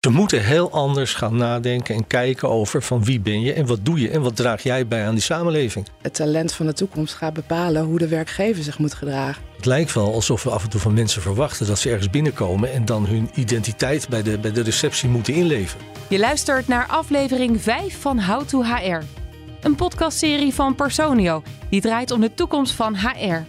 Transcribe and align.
Ze 0.00 0.10
moeten 0.10 0.44
heel 0.44 0.70
anders 0.70 1.14
gaan 1.14 1.36
nadenken 1.36 1.94
en 1.94 2.06
kijken 2.06 2.48
over 2.48 2.82
van 2.82 3.04
wie 3.04 3.20
ben 3.20 3.40
je 3.40 3.52
en 3.52 3.66
wat 3.66 3.84
doe 3.84 4.00
je 4.00 4.10
en 4.10 4.22
wat 4.22 4.36
draag 4.36 4.62
jij 4.62 4.86
bij 4.86 5.06
aan 5.06 5.14
die 5.14 5.22
samenleving. 5.22 5.86
Het 6.02 6.14
talent 6.14 6.52
van 6.52 6.66
de 6.66 6.72
toekomst 6.72 7.14
gaat 7.14 7.32
bepalen 7.32 7.84
hoe 7.84 7.98
de 7.98 8.08
werkgever 8.08 8.62
zich 8.62 8.78
moet 8.78 8.94
gedragen. 8.94 9.42
Het 9.56 9.66
lijkt 9.66 9.92
wel 9.92 10.12
alsof 10.12 10.42
we 10.42 10.50
af 10.50 10.62
en 10.62 10.70
toe 10.70 10.80
van 10.80 10.94
mensen 10.94 11.22
verwachten 11.22 11.66
dat 11.66 11.78
ze 11.78 11.90
ergens 11.90 12.10
binnenkomen 12.10 12.72
en 12.72 12.84
dan 12.84 13.06
hun 13.06 13.30
identiteit 13.34 14.08
bij 14.08 14.22
de, 14.22 14.38
bij 14.38 14.52
de 14.52 14.62
receptie 14.62 15.08
moeten 15.08 15.34
inleveren. 15.34 15.86
Je 16.08 16.18
luistert 16.18 16.68
naar 16.68 16.86
aflevering 16.86 17.62
5 17.62 18.00
van 18.00 18.22
How 18.22 18.42
to 18.42 18.62
HR. 18.62 19.02
Een 19.60 19.74
podcastserie 19.74 20.54
van 20.54 20.74
Personio 20.74 21.42
die 21.70 21.80
draait 21.80 22.10
om 22.10 22.20
de 22.20 22.34
toekomst 22.34 22.72
van 22.72 22.96
HR. 22.96 23.42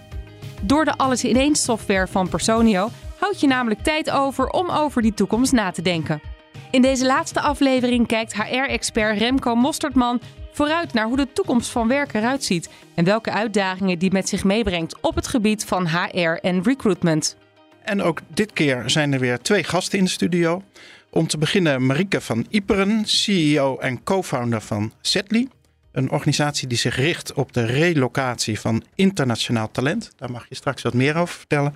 Door 0.62 0.86
de 0.86 0.98
alles-in-één 0.98 1.56
software 1.56 2.08
van 2.08 2.30
Personio 2.30 2.90
houd 3.20 3.40
je 3.40 3.48
namelijk 3.48 3.82
tijd 3.82 4.10
over 4.12 4.48
om 4.48 4.70
over 4.70 5.02
die 5.02 5.14
toekomst 5.14 5.52
na 5.52 5.72
te 5.72 5.82
denken. 5.82 6.38
In 6.72 6.82
deze 6.82 7.06
laatste 7.06 7.42
aflevering 7.42 8.08
kijkt 8.08 8.34
HR-expert 8.34 9.18
Remco 9.18 9.56
Mostertman 9.56 10.22
vooruit 10.52 10.94
naar 10.94 11.06
hoe 11.06 11.18
de 11.18 11.34
toekomst 11.34 11.70
van 11.70 11.88
werk 11.88 12.14
eruit 12.14 12.44
ziet 12.44 12.70
en 12.96 13.06
welke 13.06 13.32
uitdagingen 13.32 14.00
die 14.00 14.12
met 14.12 14.30
zich 14.30 14.44
meebrengt 14.44 15.02
op 15.02 15.16
het 15.16 15.28
gebied 15.28 15.66
van 15.66 15.88
HR 15.88 16.20
en 16.20 16.64
recruitment. 16.64 17.38
En 17.84 18.02
ook 18.02 18.22
dit 18.28 18.54
keer 18.54 18.84
zijn 18.86 19.14
er 19.14 19.20
weer 19.20 19.40
twee 19.40 19.64
gasten 19.64 19.98
in 19.98 20.04
de 20.04 20.10
studio. 20.10 20.64
Om 21.10 21.28
te 21.28 21.38
beginnen 21.38 21.86
Marike 21.86 22.22
van 22.22 22.46
Iperen, 22.50 23.06
CEO 23.06 23.78
en 23.78 24.04
co-founder 24.04 24.62
van 24.62 24.94
Zetly. 25.02 25.48
Een 25.92 26.12
organisatie 26.12 26.68
die 26.68 26.78
zich 26.78 26.96
richt 26.96 27.34
op 27.34 27.54
de 27.54 27.66
relocatie 27.66 28.60
van 28.60 28.84
internationaal 28.96 29.72
talent. 29.72 30.12
Daar 30.18 30.32
mag 30.32 30.46
je 30.50 30.56
straks 30.56 30.82
wat 30.82 30.94
meer 30.94 31.16
over 31.16 31.36
vertellen. 31.36 31.74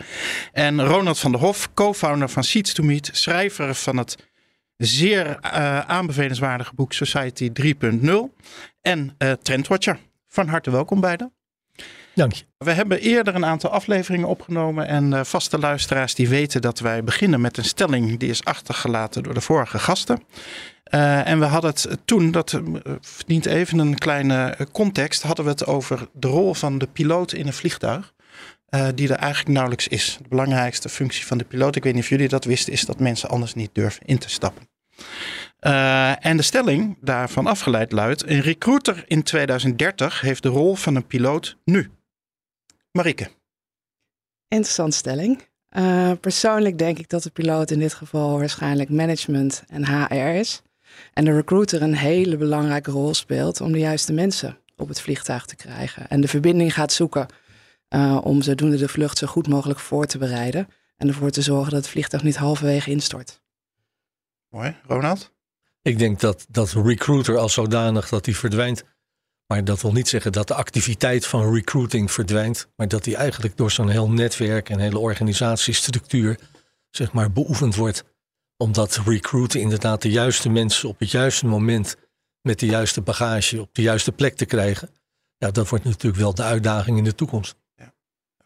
En 0.52 0.86
Ronald 0.86 1.20
van 1.20 1.32
der 1.32 1.42
Hof, 1.42 1.74
co-founder 1.74 2.30
van 2.30 2.44
Seeds 2.44 2.74
to 2.74 2.84
Meet, 2.84 3.10
schrijver 3.14 3.76
van 3.76 3.98
het 3.98 4.16
zeer 4.78 5.26
uh, 5.28 5.80
aanbevelenswaardige 5.80 6.76
boek 6.76 6.94
Society 6.94 7.52
3.0 7.62 8.12
en 8.82 9.16
uh, 9.18 9.32
Trendwatcher. 9.32 10.00
Van 10.28 10.48
harte 10.48 10.72
welkom 10.72 11.00
beiden. 11.00 11.34
Dank 12.16 12.34
je. 12.34 12.44
We 12.58 12.72
hebben 12.72 13.00
eerder 13.00 13.36
een 13.36 13.46
aantal 13.46 13.70
afleveringen 13.70 14.28
opgenomen 14.28 14.88
en 14.88 15.12
uh, 15.12 15.24
vaste 15.24 15.60
luisteraars 15.60 16.16
die 16.16 16.30
weten 16.30 16.62
dat 16.62 16.80
wij 16.80 17.04
beginnen 17.04 17.42
met 17.42 17.58
een 17.58 17.66
stelling 17.66 18.20
die 18.20 18.30
is 18.30 18.44
achtergelaten 18.44 19.24
door 19.24 19.34
de 19.34 19.42
vorige 19.42 19.80
gasten. 19.80 20.24
Uh, 20.94 21.28
en 21.28 21.40
we 21.40 21.46
hadden 21.46 21.70
het 21.70 21.98
toen, 22.06 22.32
dat 22.32 22.62
verdient 23.02 23.46
even 23.46 23.80
een 23.80 23.98
kleine 23.98 24.58
context, 24.72 25.22
hadden 25.22 25.46
we 25.46 25.52
het 25.52 25.66
over 25.66 26.08
de 26.14 26.28
rol 26.28 26.54
van 26.54 26.78
de 26.78 26.88
piloot 26.88 27.34
in 27.34 27.48
een 27.48 27.54
vliegtuig. 27.54 28.14
Uh, 28.76 28.88
die 28.96 29.10
er 29.10 29.16
eigenlijk 29.16 29.54
nauwelijks 29.54 29.88
is. 29.88 30.18
De 30.22 30.28
belangrijkste 30.28 30.90
functie 30.90 31.26
van 31.26 31.38
de 31.38 31.44
piloot, 31.44 31.76
ik 31.76 31.84
weet 31.84 31.94
niet 31.94 32.04
of 32.04 32.10
jullie 32.10 32.28
dat 32.28 32.46
wisten, 32.46 32.74
is 32.74 32.86
dat 32.86 33.00
mensen 33.00 33.30
anders 33.30 33.54
niet 33.54 33.70
durven 33.74 34.06
in 34.06 34.18
te 34.18 34.30
stappen. 34.30 34.68
Uh, 35.62 36.26
en 36.26 36.38
de 36.38 36.44
stelling 36.44 36.98
daarvan 37.02 37.48
afgeleid 37.48 37.92
luidt: 37.92 38.30
een 38.30 38.42
recruiter 38.42 39.04
in 39.08 39.24
2030 39.24 40.22
heeft 40.22 40.44
de 40.44 40.50
rol 40.50 40.76
van 40.76 40.96
een 40.96 41.08
piloot 41.08 41.58
nu. 41.66 41.92
Marike. 42.92 43.30
Interessante 44.48 44.98
stelling. 44.98 45.42
Uh, 45.78 46.12
persoonlijk 46.20 46.78
denk 46.78 47.00
ik 47.00 47.10
dat 47.10 47.24
de 47.24 47.30
piloot 47.30 47.72
in 47.72 47.80
dit 47.80 47.94
geval 47.94 48.38
waarschijnlijk 48.38 48.90
management 48.90 49.64
en 49.68 49.86
HR 49.86 50.14
is. 50.14 50.62
En 51.14 51.26
de 51.26 51.36
recruiter 51.36 51.82
een 51.82 51.96
hele 51.96 52.38
belangrijke 52.38 52.92
rol 52.92 53.14
speelt 53.14 53.62
om 53.62 53.72
de 53.72 53.80
juiste 53.80 54.14
mensen 54.14 54.58
op 54.76 54.88
het 54.88 55.02
vliegtuig 55.02 55.46
te 55.46 55.56
krijgen. 55.56 56.08
En 56.08 56.22
de 56.22 56.28
verbinding 56.28 56.74
gaat 56.74 56.92
zoeken 56.92 57.26
uh, 57.96 58.20
om 58.24 58.42
zodoende 58.42 58.78
de 58.78 58.88
vlucht 58.88 59.18
zo 59.18 59.28
goed 59.28 59.48
mogelijk 59.48 59.80
voor 59.80 60.06
te 60.06 60.18
bereiden. 60.18 60.68
En 60.98 61.08
ervoor 61.08 61.30
te 61.30 61.42
zorgen 61.42 61.72
dat 61.72 61.82
het 61.82 61.90
vliegtuig 61.90 62.24
niet 62.24 62.36
halverwege 62.36 62.92
instort. 62.92 63.42
Mooi. 64.50 64.76
Ronald? 64.88 65.32
Ik 65.82 65.98
denk 65.98 66.20
dat 66.20 66.46
dat 66.50 66.72
recruiter 66.72 67.38
als 67.38 67.54
zodanig 67.54 68.10
dat 68.10 68.26
die 68.26 68.38
verdwijnt. 68.38 68.84
Maar 69.48 69.64
dat 69.64 69.82
wil 69.82 69.92
niet 69.92 70.08
zeggen 70.08 70.32
dat 70.32 70.48
de 70.48 70.54
activiteit 70.54 71.26
van 71.26 71.54
recruiting 71.54 72.12
verdwijnt. 72.12 72.68
Maar 72.76 72.88
dat 72.88 73.04
die 73.04 73.16
eigenlijk 73.16 73.58
door 73.58 73.72
zo'n 73.72 73.90
heel 73.90 74.10
netwerk 74.10 74.70
en 74.70 74.80
hele 74.80 75.00
organisatiestructuur 75.00 76.40
zeg 76.90 77.12
maar 77.12 77.32
beoefend 77.32 77.76
wordt. 77.76 78.04
Omdat 78.58 79.02
recruiten 79.06 79.60
inderdaad 79.60 80.02
de 80.02 80.10
juiste 80.10 80.50
mensen 80.50 80.90
op 80.90 81.00
het 81.00 81.12
juiste 81.12 81.46
moment 81.46 81.96
met 82.42 82.60
de 82.60 82.66
juiste 82.66 83.02
bagage 83.02 83.62
op 83.62 83.70
de 83.74 83.82
juiste 83.82 84.12
plek 84.12 84.36
te 84.36 84.46
krijgen. 84.46 84.90
Ja, 85.38 85.52
dat 85.52 85.70
wordt 85.70 85.86
natuurlijk 85.86 86.22
wel 86.22 86.34
de 86.34 86.44
uitdaging 86.44 86.98
in 86.98 87.04
de 87.04 87.16
toekomst. 87.16 87.56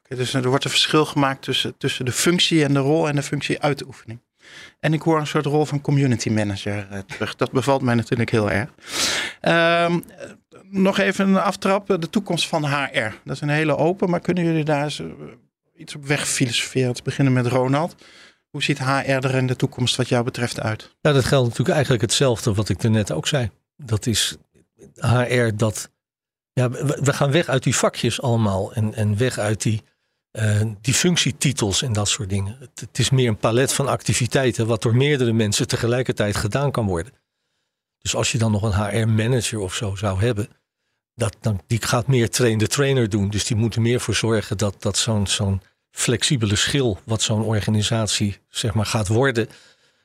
Dus 0.07 0.34
er 0.34 0.50
wordt 0.50 0.63
een 0.63 0.69
verschil 0.69 1.06
gemaakt 1.06 1.41
tussen, 1.41 1.78
tussen 1.78 2.06
de 2.06 2.12
functie 2.12 2.63
en 2.63 2.73
de 2.73 2.79
rol 2.79 3.07
en 3.07 3.16
de 3.16 3.23
functie 3.23 3.62
uitoefening. 3.62 4.19
En 4.79 4.94
ik 4.94 5.01
hoor 5.01 5.19
een 5.19 5.28
soort 5.28 5.45
rol 5.45 5.66
van 5.66 5.81
community 5.81 6.29
manager 6.29 6.88
uh, 6.91 7.00
terug. 7.00 7.35
Dat 7.35 7.51
bevalt 7.51 7.81
mij 7.81 7.95
natuurlijk 7.95 8.31
heel 8.31 8.51
erg. 8.51 8.69
Uh, 9.41 9.95
nog 10.69 10.97
even 10.97 11.28
een 11.28 11.38
aftrap. 11.38 11.88
De 11.88 12.09
toekomst 12.09 12.47
van 12.47 12.66
HR. 12.66 13.13
Dat 13.23 13.35
is 13.35 13.41
een 13.41 13.50
hele 13.50 13.78
open, 13.78 14.09
maar 14.09 14.19
kunnen 14.19 14.44
jullie 14.44 14.63
daar 14.63 14.95
iets 15.75 15.95
op 15.95 16.06
weg 16.06 16.28
filosoferen? 16.28 16.94
Te 16.94 17.03
beginnen 17.03 17.34
met 17.34 17.47
Ronald. 17.47 17.95
Hoe 18.50 18.63
ziet 18.63 18.79
HR 18.79 19.09
er 19.09 19.35
in 19.35 19.47
de 19.47 19.56
toekomst 19.56 19.95
wat 19.95 20.09
jou 20.09 20.24
betreft 20.24 20.59
uit? 20.59 20.95
Ja, 21.01 21.12
dat 21.12 21.25
geldt 21.25 21.47
natuurlijk 21.47 21.75
eigenlijk 21.75 22.01
hetzelfde 22.01 22.53
wat 22.53 22.69
ik 22.69 22.84
net 22.84 23.12
ook 23.12 23.28
zei. 23.28 23.50
Dat 23.75 24.06
is 24.06 24.38
HR 24.95 25.50
dat... 25.56 25.89
Ja, 26.53 26.69
we 26.69 27.13
gaan 27.13 27.31
weg 27.31 27.47
uit 27.47 27.63
die 27.63 27.75
vakjes 27.75 28.22
allemaal 28.22 28.74
en, 28.74 28.94
en 28.94 29.18
weg 29.18 29.38
uit 29.38 29.62
die 29.62 29.84
uh, 30.37 30.61
die 30.81 30.93
functietitels 30.93 31.81
en 31.81 31.93
dat 31.93 32.07
soort 32.07 32.29
dingen. 32.29 32.57
Het, 32.59 32.99
is 32.99 33.09
meer 33.09 33.27
een 33.27 33.37
palet 33.37 33.73
van 33.73 33.87
activiteiten 33.87 34.67
wat 34.67 34.81
door 34.81 34.95
meerdere 34.95 35.33
mensen 35.33 35.67
tegelijkertijd 35.67 36.35
gedaan 36.35 36.71
kan 36.71 36.85
worden. 36.85 37.13
Dus 37.99 38.15
als 38.15 38.31
je 38.31 38.37
dan 38.37 38.51
nog 38.51 38.61
een 38.61 38.73
HR-manager 38.73 39.59
of 39.59 39.75
zo 39.75 39.95
zou 39.95 40.19
hebben, 40.19 40.47
dat, 41.15 41.37
dan, 41.41 41.61
die 41.67 41.81
gaat 41.81 42.07
meer 42.07 42.29
train-de-trainer 42.29 43.09
doen. 43.09 43.29
Dus 43.29 43.45
die 43.45 43.57
moet 43.57 43.75
er 43.75 43.81
meer 43.81 43.99
voor 43.99 44.15
zorgen 44.15 44.57
dat, 44.57 44.81
dat 44.81 44.97
zo'n 44.97 45.27
zo'n 45.27 45.61
flexibele 45.91 46.55
schil, 46.55 46.99
wat 47.03 47.21
zo'n 47.21 47.43
organisatie 47.43 48.37
zeg 48.49 48.73
maar 48.73 48.85
gaat 48.85 49.07
worden, 49.07 49.49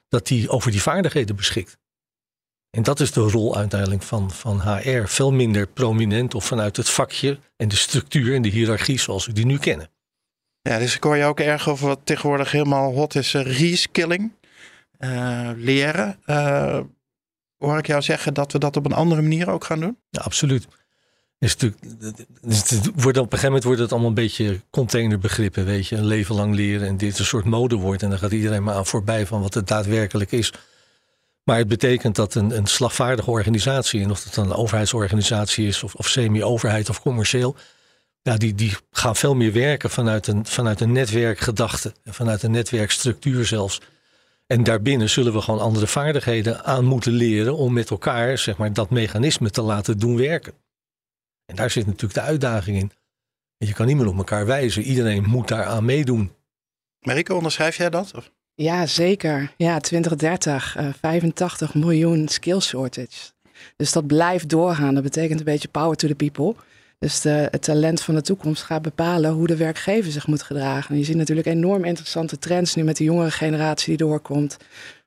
dat 0.09 0.26
die 0.26 0.48
over 0.48 0.71
die 0.71 0.82
vaardigheden 0.82 1.37
beschikt. 1.37 1.78
En 2.71 2.82
dat 2.82 3.00
is 3.00 3.12
de 3.12 3.21
rol 3.21 3.56
uiteindelijk 3.56 4.03
van, 4.03 4.31
van 4.31 4.60
HR. 4.60 5.06
Veel 5.06 5.32
minder 5.32 5.66
prominent 5.66 6.34
of 6.34 6.44
vanuit 6.44 6.76
het 6.76 6.88
vakje 6.88 7.38
en 7.56 7.69
de 7.69 7.76
structuur 7.76 8.34
en 8.34 8.42
de 8.42 8.48
hiërarchie 8.48 9.00
zoals 9.00 9.26
we 9.26 9.32
die 9.32 9.47
nu 9.47 9.59
kennen. 9.59 9.91
Ja, 10.62 10.78
dus 10.78 10.97
ik 10.97 11.03
hoor 11.03 11.17
je 11.17 11.25
ook 11.25 11.41
erg 11.41 11.69
over 11.69 11.87
wat 11.87 12.00
tegenwoordig 12.05 12.53
helemaal 12.53 12.93
hot 12.93 13.15
is, 13.15 13.34
uh, 13.34 13.59
reskilling. 13.59 14.33
Uh, 14.99 15.50
leren. 15.56 16.19
Uh, 16.27 16.81
hoor 17.59 17.78
ik 17.78 17.87
jou 17.87 18.03
zeggen 18.03 18.34
dat 18.34 18.53
we 18.53 18.59
dat 18.59 18.77
op 18.77 18.84
een 18.84 18.93
andere 18.93 19.22
manier 19.22 19.51
ook 19.51 19.65
gaan 19.65 19.81
doen? 19.81 19.99
Ja, 20.11 20.21
absoluut. 20.21 20.69
Is 21.39 21.56
natuurlijk, 21.56 21.81
wordt 22.95 23.19
op 23.19 23.25
een 23.25 23.39
gegeven 23.39 23.45
moment 23.45 23.65
wordt 23.65 23.81
het 23.81 23.91
allemaal 23.91 24.09
een 24.09 24.15
beetje 24.15 24.61
containerbegrippen, 24.71 25.65
weet 25.65 25.89
je. 25.89 25.97
Een 25.97 26.05
leven 26.05 26.34
lang 26.34 26.55
leren 26.55 26.89
en 26.89 26.97
dit 26.97 27.19
een 27.19 27.25
soort 27.25 27.45
modewoord. 27.45 28.03
En 28.03 28.11
dan 28.11 28.19
gaat 28.19 28.33
iedereen 28.33 28.62
maar 28.62 28.75
aan 28.75 28.87
voorbij 28.87 29.27
van 29.27 29.41
wat 29.41 29.55
het 29.55 29.69
daadwerkelijk 29.69 30.33
is. 30.33 30.53
Maar 31.45 31.59
het 31.59 31.69
betekent 31.69 32.17
dat 32.17 32.34
een, 32.34 32.56
een 32.56 32.67
slagvaardige 32.67 33.31
organisatie, 33.31 34.03
en 34.03 34.11
of 34.11 34.25
het 34.25 34.34
dan 34.34 34.45
een 34.45 34.56
overheidsorganisatie 34.56 35.67
is, 35.67 35.83
of, 35.83 35.95
of 35.95 36.09
semi-overheid 36.09 36.89
of 36.89 37.01
commercieel, 37.01 37.56
ja, 38.22 38.37
die, 38.37 38.55
die 38.55 38.77
gaan 38.91 39.16
veel 39.16 39.34
meer 39.34 39.53
werken 39.53 39.91
vanuit 39.91 40.27
een, 40.27 40.47
vanuit 40.47 40.81
een 40.81 40.93
netwerkgedachte. 40.93 41.93
Vanuit 42.05 42.43
een 42.43 42.50
netwerkstructuur 42.50 43.47
zelfs. 43.47 43.81
En 44.47 44.62
daarbinnen 44.62 45.10
zullen 45.10 45.33
we 45.33 45.41
gewoon 45.41 45.60
andere 45.60 45.87
vaardigheden 45.87 46.65
aan 46.65 46.84
moeten 46.84 47.12
leren 47.12 47.56
om 47.56 47.72
met 47.72 47.91
elkaar 47.91 48.38
zeg 48.38 48.56
maar, 48.56 48.72
dat 48.72 48.91
mechanisme 48.91 49.50
te 49.50 49.62
laten 49.62 49.99
doen 49.99 50.16
werken. 50.16 50.53
En 51.47 51.56
daar 51.56 51.71
zit 51.71 51.87
natuurlijk 51.87 52.15
de 52.15 52.21
uitdaging 52.21 52.78
in. 52.78 52.93
Je 53.56 53.72
kan 53.72 53.87
niet 53.87 53.97
meer 53.97 54.06
op 54.06 54.16
elkaar 54.16 54.47
wijzen. 54.47 54.83
Iedereen 54.83 55.25
moet 55.25 55.49
daaraan 55.49 55.84
meedoen. 55.84 56.33
Marike, 57.00 57.34
onderschrijf 57.34 57.77
jij 57.77 57.91
dat? 57.91 58.12
Of? 58.16 58.31
Ja, 58.54 58.87
zeker. 58.87 59.53
Ja, 59.56 59.78
2030, 59.78 60.77
uh, 60.78 60.89
85 61.00 61.75
miljoen 61.75 62.28
skill 62.28 62.60
shortage. 62.60 63.30
Dus 63.77 63.92
dat 63.92 64.07
blijft 64.07 64.48
doorgaan. 64.48 64.95
Dat 64.95 65.03
betekent 65.03 65.39
een 65.39 65.45
beetje 65.45 65.69
power 65.69 65.97
to 65.97 66.09
the 66.09 66.15
people. 66.15 66.54
Dus 67.03 67.22
het 67.22 67.63
talent 67.63 68.03
van 68.03 68.15
de 68.15 68.21
toekomst 68.21 68.63
gaat 68.63 68.83
bepalen 68.83 69.31
hoe 69.31 69.47
de 69.47 69.57
werkgever 69.57 70.13
zich 70.13 70.27
moet 70.27 70.43
gedragen. 70.43 70.91
En 70.91 70.99
je 70.99 71.04
ziet 71.04 71.16
natuurlijk 71.16 71.47
enorm 71.47 71.84
interessante 71.84 72.39
trends 72.39 72.75
nu 72.75 72.83
met 72.83 72.97
de 72.97 73.04
jongere 73.04 73.31
generatie 73.31 73.97
die 73.97 74.07
doorkomt. 74.07 74.57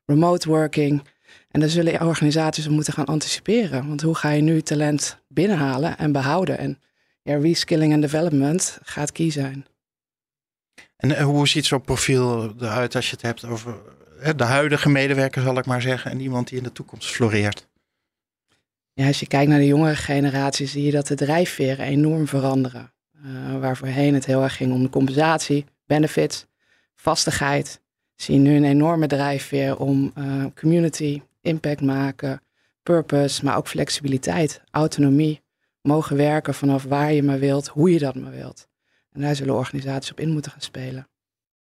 Remote 0.05 0.49
working. 0.49 1.03
En 1.51 1.59
daar 1.59 1.69
zullen 1.69 2.01
organisaties 2.01 2.65
op 2.65 2.71
moeten 2.71 2.93
gaan 2.93 3.05
anticiperen. 3.05 3.87
Want 3.87 4.01
hoe 4.01 4.15
ga 4.15 4.29
je 4.29 4.41
nu 4.41 4.61
talent 4.61 5.17
binnenhalen 5.27 5.97
en 5.97 6.11
behouden? 6.11 6.57
En 6.57 6.79
ja, 7.21 7.37
reskilling 7.37 7.93
en 7.93 8.01
development 8.01 8.79
gaat 8.83 9.11
key 9.11 9.31
zijn. 9.31 9.65
En 10.97 11.21
hoe 11.21 11.47
ziet 11.47 11.65
zo'n 11.65 11.81
profiel 11.81 12.53
eruit 12.59 12.95
als 12.95 13.05
je 13.05 13.11
het 13.11 13.21
hebt 13.21 13.45
over 13.45 13.75
de 14.35 14.43
huidige 14.43 14.89
medewerker, 14.89 15.41
zal 15.41 15.57
ik 15.57 15.65
maar 15.65 15.81
zeggen, 15.81 16.11
en 16.11 16.19
iemand 16.19 16.47
die 16.47 16.57
in 16.57 16.63
de 16.63 16.71
toekomst 16.71 17.09
floreert? 17.11 17.67
Als 18.95 19.19
je 19.19 19.27
kijkt 19.27 19.49
naar 19.49 19.59
de 19.59 19.65
jongere 19.65 19.95
generatie, 19.95 20.67
zie 20.67 20.83
je 20.83 20.91
dat 20.91 21.07
de 21.07 21.15
drijfveren 21.15 21.85
enorm 21.85 22.27
veranderen. 22.27 22.93
Uh, 23.25 23.59
waar 23.59 23.77
voorheen 23.77 24.13
het 24.13 24.25
heel 24.25 24.43
erg 24.43 24.55
ging 24.55 24.73
om 24.73 24.83
de 24.83 24.89
compensatie, 24.89 25.65
benefits, 25.85 26.45
vastigheid. 26.95 27.81
zie 28.15 28.35
je 28.35 28.41
nu 28.41 28.55
een 28.55 28.63
enorme 28.63 29.07
drijfveer 29.07 29.77
om 29.77 30.11
uh, 30.17 30.45
community, 30.55 31.21
impact 31.41 31.81
maken, 31.81 32.41
purpose, 32.83 33.45
maar 33.45 33.57
ook 33.57 33.67
flexibiliteit, 33.67 34.61
autonomie. 34.71 35.41
Mogen 35.81 36.15
werken 36.15 36.53
vanaf 36.53 36.83
waar 36.83 37.13
je 37.13 37.23
maar 37.23 37.39
wilt, 37.39 37.67
hoe 37.67 37.91
je 37.91 37.99
dat 37.99 38.15
maar 38.15 38.31
wilt. 38.31 38.67
En 39.11 39.21
daar 39.21 39.35
zullen 39.35 39.55
organisaties 39.55 40.11
op 40.11 40.19
in 40.19 40.31
moeten 40.31 40.51
gaan 40.51 40.61
spelen. 40.61 41.07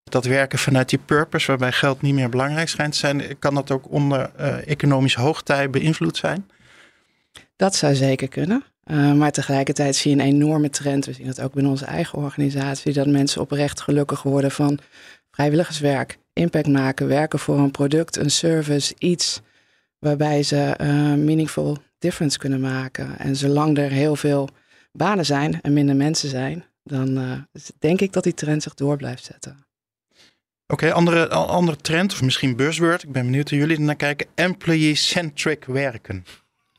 Dat 0.03 0.25
werken 0.25 0.59
vanuit 0.59 0.88
die 0.88 0.99
purpose, 0.99 1.47
waarbij 1.47 1.73
geld 1.73 2.03
niet 2.03 2.15
meer 2.15 2.29
belangrijk 2.29 2.69
schijnt 2.69 2.93
te 2.93 2.99
zijn, 2.99 3.38
kan 3.38 3.55
dat 3.55 3.71
ook 3.71 3.91
onder 3.91 4.31
uh, 4.41 4.69
economische 4.69 5.21
hoogtij 5.21 5.71
beïnvloed 5.71 6.17
zijn? 6.17 6.47
Dat 7.61 7.75
zou 7.75 7.95
zeker 7.95 8.29
kunnen. 8.29 8.65
Uh, 8.85 9.12
maar 9.12 9.33
tegelijkertijd 9.33 9.97
zie 9.97 10.17
je 10.17 10.23
een 10.23 10.29
enorme 10.29 10.71
trend. 10.71 11.07
We 11.07 11.12
zien 11.12 11.27
dat 11.27 11.41
ook 11.41 11.53
binnen 11.53 11.73
onze 11.73 11.85
eigen 11.85 12.19
organisatie. 12.19 12.93
Dat 12.93 13.07
mensen 13.07 13.41
oprecht 13.41 13.81
gelukkig 13.81 14.23
worden 14.23 14.51
van 14.51 14.79
vrijwilligerswerk. 15.31 16.19
Impact 16.33 16.67
maken, 16.67 17.09
werken 17.09 17.39
voor 17.39 17.59
een 17.59 17.71
product, 17.71 18.17
een 18.17 18.31
service, 18.31 18.95
iets 18.99 19.41
waarbij 19.99 20.43
ze 20.43 20.77
uh, 20.81 20.89
meaningful 21.15 21.77
difference 21.99 22.39
kunnen 22.39 22.61
maken. 22.61 23.19
En 23.19 23.37
zolang 23.37 23.79
er 23.79 23.91
heel 23.91 24.17
veel 24.17 24.49
banen 24.93 25.27
zijn 25.27 25.61
en 25.61 25.73
minder 25.73 25.97
mensen 25.97 26.29
zijn, 26.29 26.65
dan 26.85 27.19
uh, 27.19 27.33
denk 27.79 28.01
ik 28.01 28.12
dat 28.12 28.25
die 28.25 28.35
trend 28.35 28.62
zich 28.62 28.75
door 28.75 28.97
blijft 28.97 29.25
zetten. 29.25 29.67
Oké, 30.67 30.93
andere, 30.93 31.29
andere 31.29 31.77
trend, 31.77 32.12
of 32.12 32.23
misschien 32.23 32.57
buzzword, 32.57 33.03
ik 33.03 33.12
ben 33.12 33.25
benieuwd 33.25 33.51
hoe 33.51 33.59
jullie 33.59 33.77
er 33.77 33.83
naar 33.83 33.97
kijken. 33.97 34.27
Employee-centric 34.35 35.65
werken. 35.65 36.25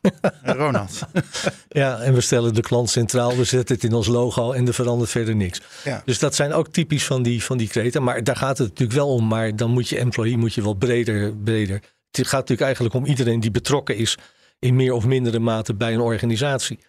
Ronald. 0.44 1.00
ja, 1.69 2.00
en 2.00 2.13
we 2.13 2.21
stellen 2.21 2.53
de 2.53 2.62
klant 2.62 2.89
centraal, 2.89 3.36
we 3.36 3.44
zetten 3.44 3.75
het 3.75 3.83
in 3.83 3.94
ons 3.94 4.07
logo 4.07 4.51
en 4.51 4.68
er 4.68 4.74
verandert 4.74 5.09
verder 5.09 5.36
niks. 5.36 5.62
Ja. 5.83 6.01
Dus 6.06 6.19
dat 6.19 6.36
zijn 6.36 6.53
ook 6.53 6.68
typisch 6.68 7.06
van 7.06 7.24
die, 7.24 7.44
van 7.44 7.57
die 7.57 7.68
kreten. 7.68 8.03
Maar 8.03 8.24
daar 8.24 8.36
gaat 8.36 8.57
het 8.57 8.68
natuurlijk 8.68 8.98
wel 8.98 9.13
om. 9.13 9.27
Maar 9.27 9.56
dan 9.56 9.71
moet 9.71 9.89
je 9.89 9.98
employee 9.98 10.38
moet 10.38 10.53
je 10.53 10.63
wel 10.63 10.74
breder, 10.74 11.36
breder. 11.36 11.81
Het 12.12 12.27
gaat 12.27 12.31
natuurlijk 12.31 12.62
eigenlijk 12.62 12.95
om 12.95 13.06
iedereen 13.06 13.39
die 13.39 13.51
betrokken 13.51 13.98
is 13.98 14.18
in 14.59 14.75
meer 14.75 14.94
of 14.94 15.06
mindere 15.06 15.39
mate 15.39 15.74
bij 15.74 15.94
een 15.94 16.00
organisatie. 16.00 16.80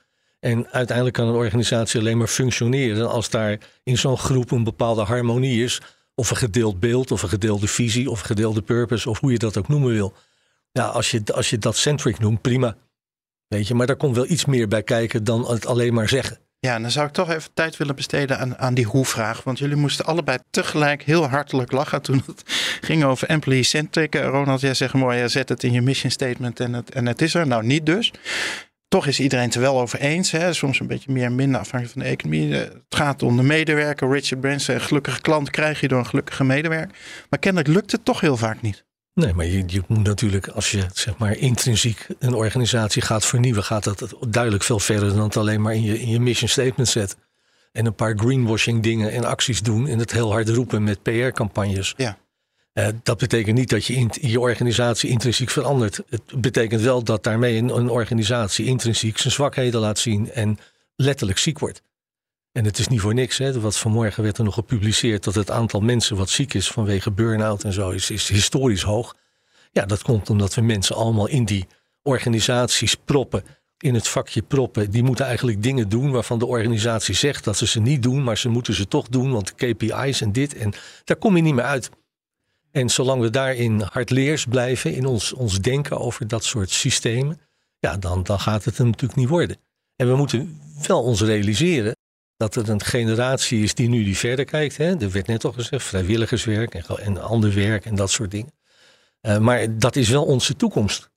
En 0.40 0.68
uiteindelijk 0.70 1.16
kan 1.16 1.28
een 1.28 1.34
organisatie 1.34 2.00
alleen 2.00 2.18
maar 2.18 2.26
functioneren 2.26 3.10
als 3.10 3.30
daar 3.30 3.58
in 3.82 3.98
zo'n 3.98 4.18
groep 4.18 4.50
een 4.50 4.64
bepaalde 4.64 5.02
harmonie 5.02 5.64
is. 5.64 5.80
Of 6.14 6.30
een 6.30 6.36
gedeeld 6.36 6.80
beeld, 6.80 7.10
of 7.10 7.22
een 7.22 7.28
gedeelde 7.28 7.66
visie, 7.66 8.10
of 8.10 8.20
een 8.20 8.26
gedeelde 8.26 8.62
purpose, 8.62 9.10
of 9.10 9.20
hoe 9.20 9.32
je 9.32 9.38
dat 9.38 9.56
ook 9.56 9.68
noemen 9.68 9.92
wil. 9.92 10.14
Ja, 10.72 10.86
als 10.86 11.10
je, 11.10 11.22
als 11.34 11.50
je 11.50 11.58
dat 11.58 11.76
centric 11.76 12.18
noemt, 12.18 12.40
prima. 12.40 12.76
Weet 13.52 13.68
je, 13.68 13.74
maar 13.74 13.86
daar 13.86 13.96
komt 13.96 14.16
wel 14.16 14.30
iets 14.30 14.44
meer 14.44 14.68
bij 14.68 14.82
kijken 14.82 15.24
dan 15.24 15.50
het 15.50 15.66
alleen 15.66 15.94
maar 15.94 16.08
zeggen. 16.08 16.38
Ja, 16.58 16.78
dan 16.78 16.90
zou 16.90 17.06
ik 17.06 17.12
toch 17.12 17.30
even 17.30 17.50
tijd 17.54 17.76
willen 17.76 17.94
besteden 17.94 18.38
aan, 18.38 18.58
aan 18.58 18.74
die 18.74 18.84
hoe-vraag. 18.84 19.42
Want 19.44 19.58
jullie 19.58 19.76
moesten 19.76 20.04
allebei 20.04 20.38
tegelijk 20.50 21.02
heel 21.02 21.28
hartelijk 21.28 21.72
lachen 21.72 22.02
toen 22.02 22.22
het 22.26 22.42
ging 22.88 23.04
over 23.04 23.28
employee 23.28 23.62
centric. 23.62 24.14
Ronald, 24.14 24.60
jij 24.60 24.74
zegt 24.74 24.94
mooi, 24.94 25.18
jij 25.18 25.28
zet 25.28 25.48
het 25.48 25.62
in 25.62 25.72
je 25.72 25.82
mission 25.82 26.10
statement 26.10 26.60
en 26.60 26.72
het, 26.72 26.90
en 26.90 27.06
het 27.06 27.22
is 27.22 27.34
er. 27.34 27.46
Nou, 27.46 27.64
niet 27.66 27.86
dus. 27.86 28.12
Toch 28.88 29.06
is 29.06 29.20
iedereen 29.20 29.44
het 29.44 29.54
er 29.54 29.60
wel 29.60 29.80
over 29.80 30.00
eens. 30.00 30.30
Hè? 30.30 30.52
Soms 30.52 30.80
een 30.80 30.86
beetje 30.86 31.12
meer 31.12 31.24
en 31.24 31.34
minder 31.34 31.60
afhankelijk 31.60 31.92
van 31.92 32.02
de 32.02 32.08
economie. 32.08 32.54
Het 32.54 32.82
gaat 32.88 33.22
om 33.22 33.36
de 33.36 33.42
medewerker. 33.42 34.12
Richard 34.12 34.40
Branson, 34.40 34.74
een 34.74 34.80
gelukkige 34.80 35.20
klant 35.20 35.50
krijg 35.50 35.80
je 35.80 35.88
door 35.88 35.98
een 35.98 36.06
gelukkige 36.06 36.44
medewerker. 36.44 36.96
Maar 37.30 37.38
kennelijk 37.38 37.70
lukt 37.74 37.92
het 37.92 38.04
toch 38.04 38.20
heel 38.20 38.36
vaak 38.36 38.62
niet. 38.62 38.84
Nee, 39.14 39.34
maar 39.34 39.46
je, 39.46 39.64
je, 39.66 39.82
moet 39.86 40.04
natuurlijk, 40.04 40.48
als 40.48 40.70
je 40.70 40.86
zeg 40.92 41.18
maar 41.18 41.36
intrinsiek 41.36 42.06
een 42.18 42.34
organisatie 42.34 43.02
gaat 43.02 43.26
vernieuwen, 43.26 43.64
gaat 43.64 43.84
dat 43.84 44.14
duidelijk 44.28 44.64
veel 44.64 44.78
verder 44.78 45.08
dan 45.08 45.22
het 45.22 45.36
alleen 45.36 45.62
maar 45.62 45.74
in 45.74 45.82
je, 45.82 46.00
in 46.00 46.08
je 46.08 46.20
mission 46.20 46.48
statement 46.48 46.88
zetten. 46.88 47.18
En 47.72 47.86
een 47.86 47.94
paar 47.94 48.18
greenwashing 48.18 48.82
dingen 48.82 49.12
en 49.12 49.24
acties 49.24 49.62
doen 49.62 49.88
en 49.88 49.98
het 49.98 50.12
heel 50.12 50.32
hard 50.32 50.48
roepen 50.48 50.84
met 50.84 51.02
PR-campagnes. 51.02 51.94
Ja. 51.96 52.18
Uh, 52.74 52.88
dat 53.02 53.18
betekent 53.18 53.56
niet 53.56 53.70
dat 53.70 53.84
je 53.84 53.94
in, 53.94 54.10
je 54.20 54.40
organisatie 54.40 55.10
intrinsiek 55.10 55.50
verandert. 55.50 56.00
Het 56.08 56.22
betekent 56.40 56.80
wel 56.80 57.02
dat 57.02 57.24
daarmee 57.24 57.56
een, 57.56 57.76
een 57.76 57.88
organisatie 57.88 58.66
intrinsiek 58.66 59.18
zijn 59.18 59.32
zwakheden 59.32 59.80
laat 59.80 59.98
zien 59.98 60.30
en 60.30 60.58
letterlijk 60.96 61.38
ziek 61.38 61.58
wordt. 61.58 61.82
En 62.52 62.64
het 62.64 62.78
is 62.78 62.88
niet 62.88 63.00
voor 63.00 63.14
niks. 63.14 63.38
Hè. 63.38 63.60
Wat 63.60 63.76
vanmorgen 63.76 64.22
werd 64.22 64.38
er 64.38 64.44
nog 64.44 64.54
gepubliceerd 64.54 65.24
dat 65.24 65.34
het 65.34 65.50
aantal 65.50 65.80
mensen 65.80 66.16
wat 66.16 66.30
ziek 66.30 66.54
is 66.54 66.70
vanwege 66.70 67.10
burn-out 67.10 67.64
en 67.64 67.72
zo 67.72 67.90
is, 67.90 68.10
is 68.10 68.28
historisch 68.28 68.82
hoog. 68.82 69.16
Ja, 69.70 69.86
dat 69.86 70.02
komt 70.02 70.30
omdat 70.30 70.54
we 70.54 70.60
mensen 70.60 70.96
allemaal 70.96 71.28
in 71.28 71.44
die 71.44 71.66
organisaties 72.02 72.94
proppen, 72.94 73.44
in 73.78 73.94
het 73.94 74.08
vakje 74.08 74.42
proppen. 74.42 74.90
Die 74.90 75.02
moeten 75.02 75.24
eigenlijk 75.24 75.62
dingen 75.62 75.88
doen 75.88 76.10
waarvan 76.10 76.38
de 76.38 76.46
organisatie 76.46 77.14
zegt 77.14 77.44
dat 77.44 77.56
ze 77.56 77.66
ze 77.66 77.80
niet 77.80 78.02
doen, 78.02 78.22
maar 78.22 78.38
ze 78.38 78.48
moeten 78.48 78.74
ze 78.74 78.88
toch 78.88 79.08
doen, 79.08 79.32
want 79.32 79.54
KPI's 79.54 80.20
en 80.20 80.32
dit. 80.32 80.54
En 80.54 80.72
daar 81.04 81.16
kom 81.16 81.36
je 81.36 81.42
niet 81.42 81.54
meer 81.54 81.64
uit. 81.64 81.90
En 82.70 82.88
zolang 82.88 83.20
we 83.20 83.30
daarin 83.30 83.80
hardleers 83.80 84.44
blijven, 84.46 84.94
in 84.94 85.06
ons, 85.06 85.32
ons 85.32 85.60
denken 85.60 85.98
over 85.98 86.28
dat 86.28 86.44
soort 86.44 86.70
systemen, 86.70 87.40
ja, 87.78 87.96
dan, 87.96 88.22
dan 88.22 88.40
gaat 88.40 88.64
het 88.64 88.78
er 88.78 88.84
natuurlijk 88.84 89.20
niet 89.20 89.28
worden. 89.28 89.56
En 89.96 90.08
we 90.08 90.16
moeten 90.16 90.60
wel 90.86 91.02
ons 91.02 91.20
realiseren 91.20 91.96
dat 92.42 92.56
er 92.56 92.68
een 92.68 92.82
generatie 92.82 93.62
is 93.62 93.74
die 93.74 93.88
nu 93.88 94.04
die 94.04 94.16
verder 94.16 94.44
kijkt. 94.44 94.76
Hè? 94.76 95.00
Er 95.00 95.10
werd 95.10 95.26
net 95.26 95.44
al 95.44 95.52
gezegd, 95.52 95.84
vrijwilligerswerk 95.84 96.74
en, 96.74 96.98
en 96.98 97.22
ander 97.22 97.54
werk 97.54 97.84
en 97.84 97.94
dat 97.94 98.10
soort 98.10 98.30
dingen. 98.30 98.52
Uh, 99.22 99.38
maar 99.38 99.78
dat 99.78 99.96
is 99.96 100.08
wel 100.08 100.24
onze 100.24 100.56
toekomst. 100.56 101.10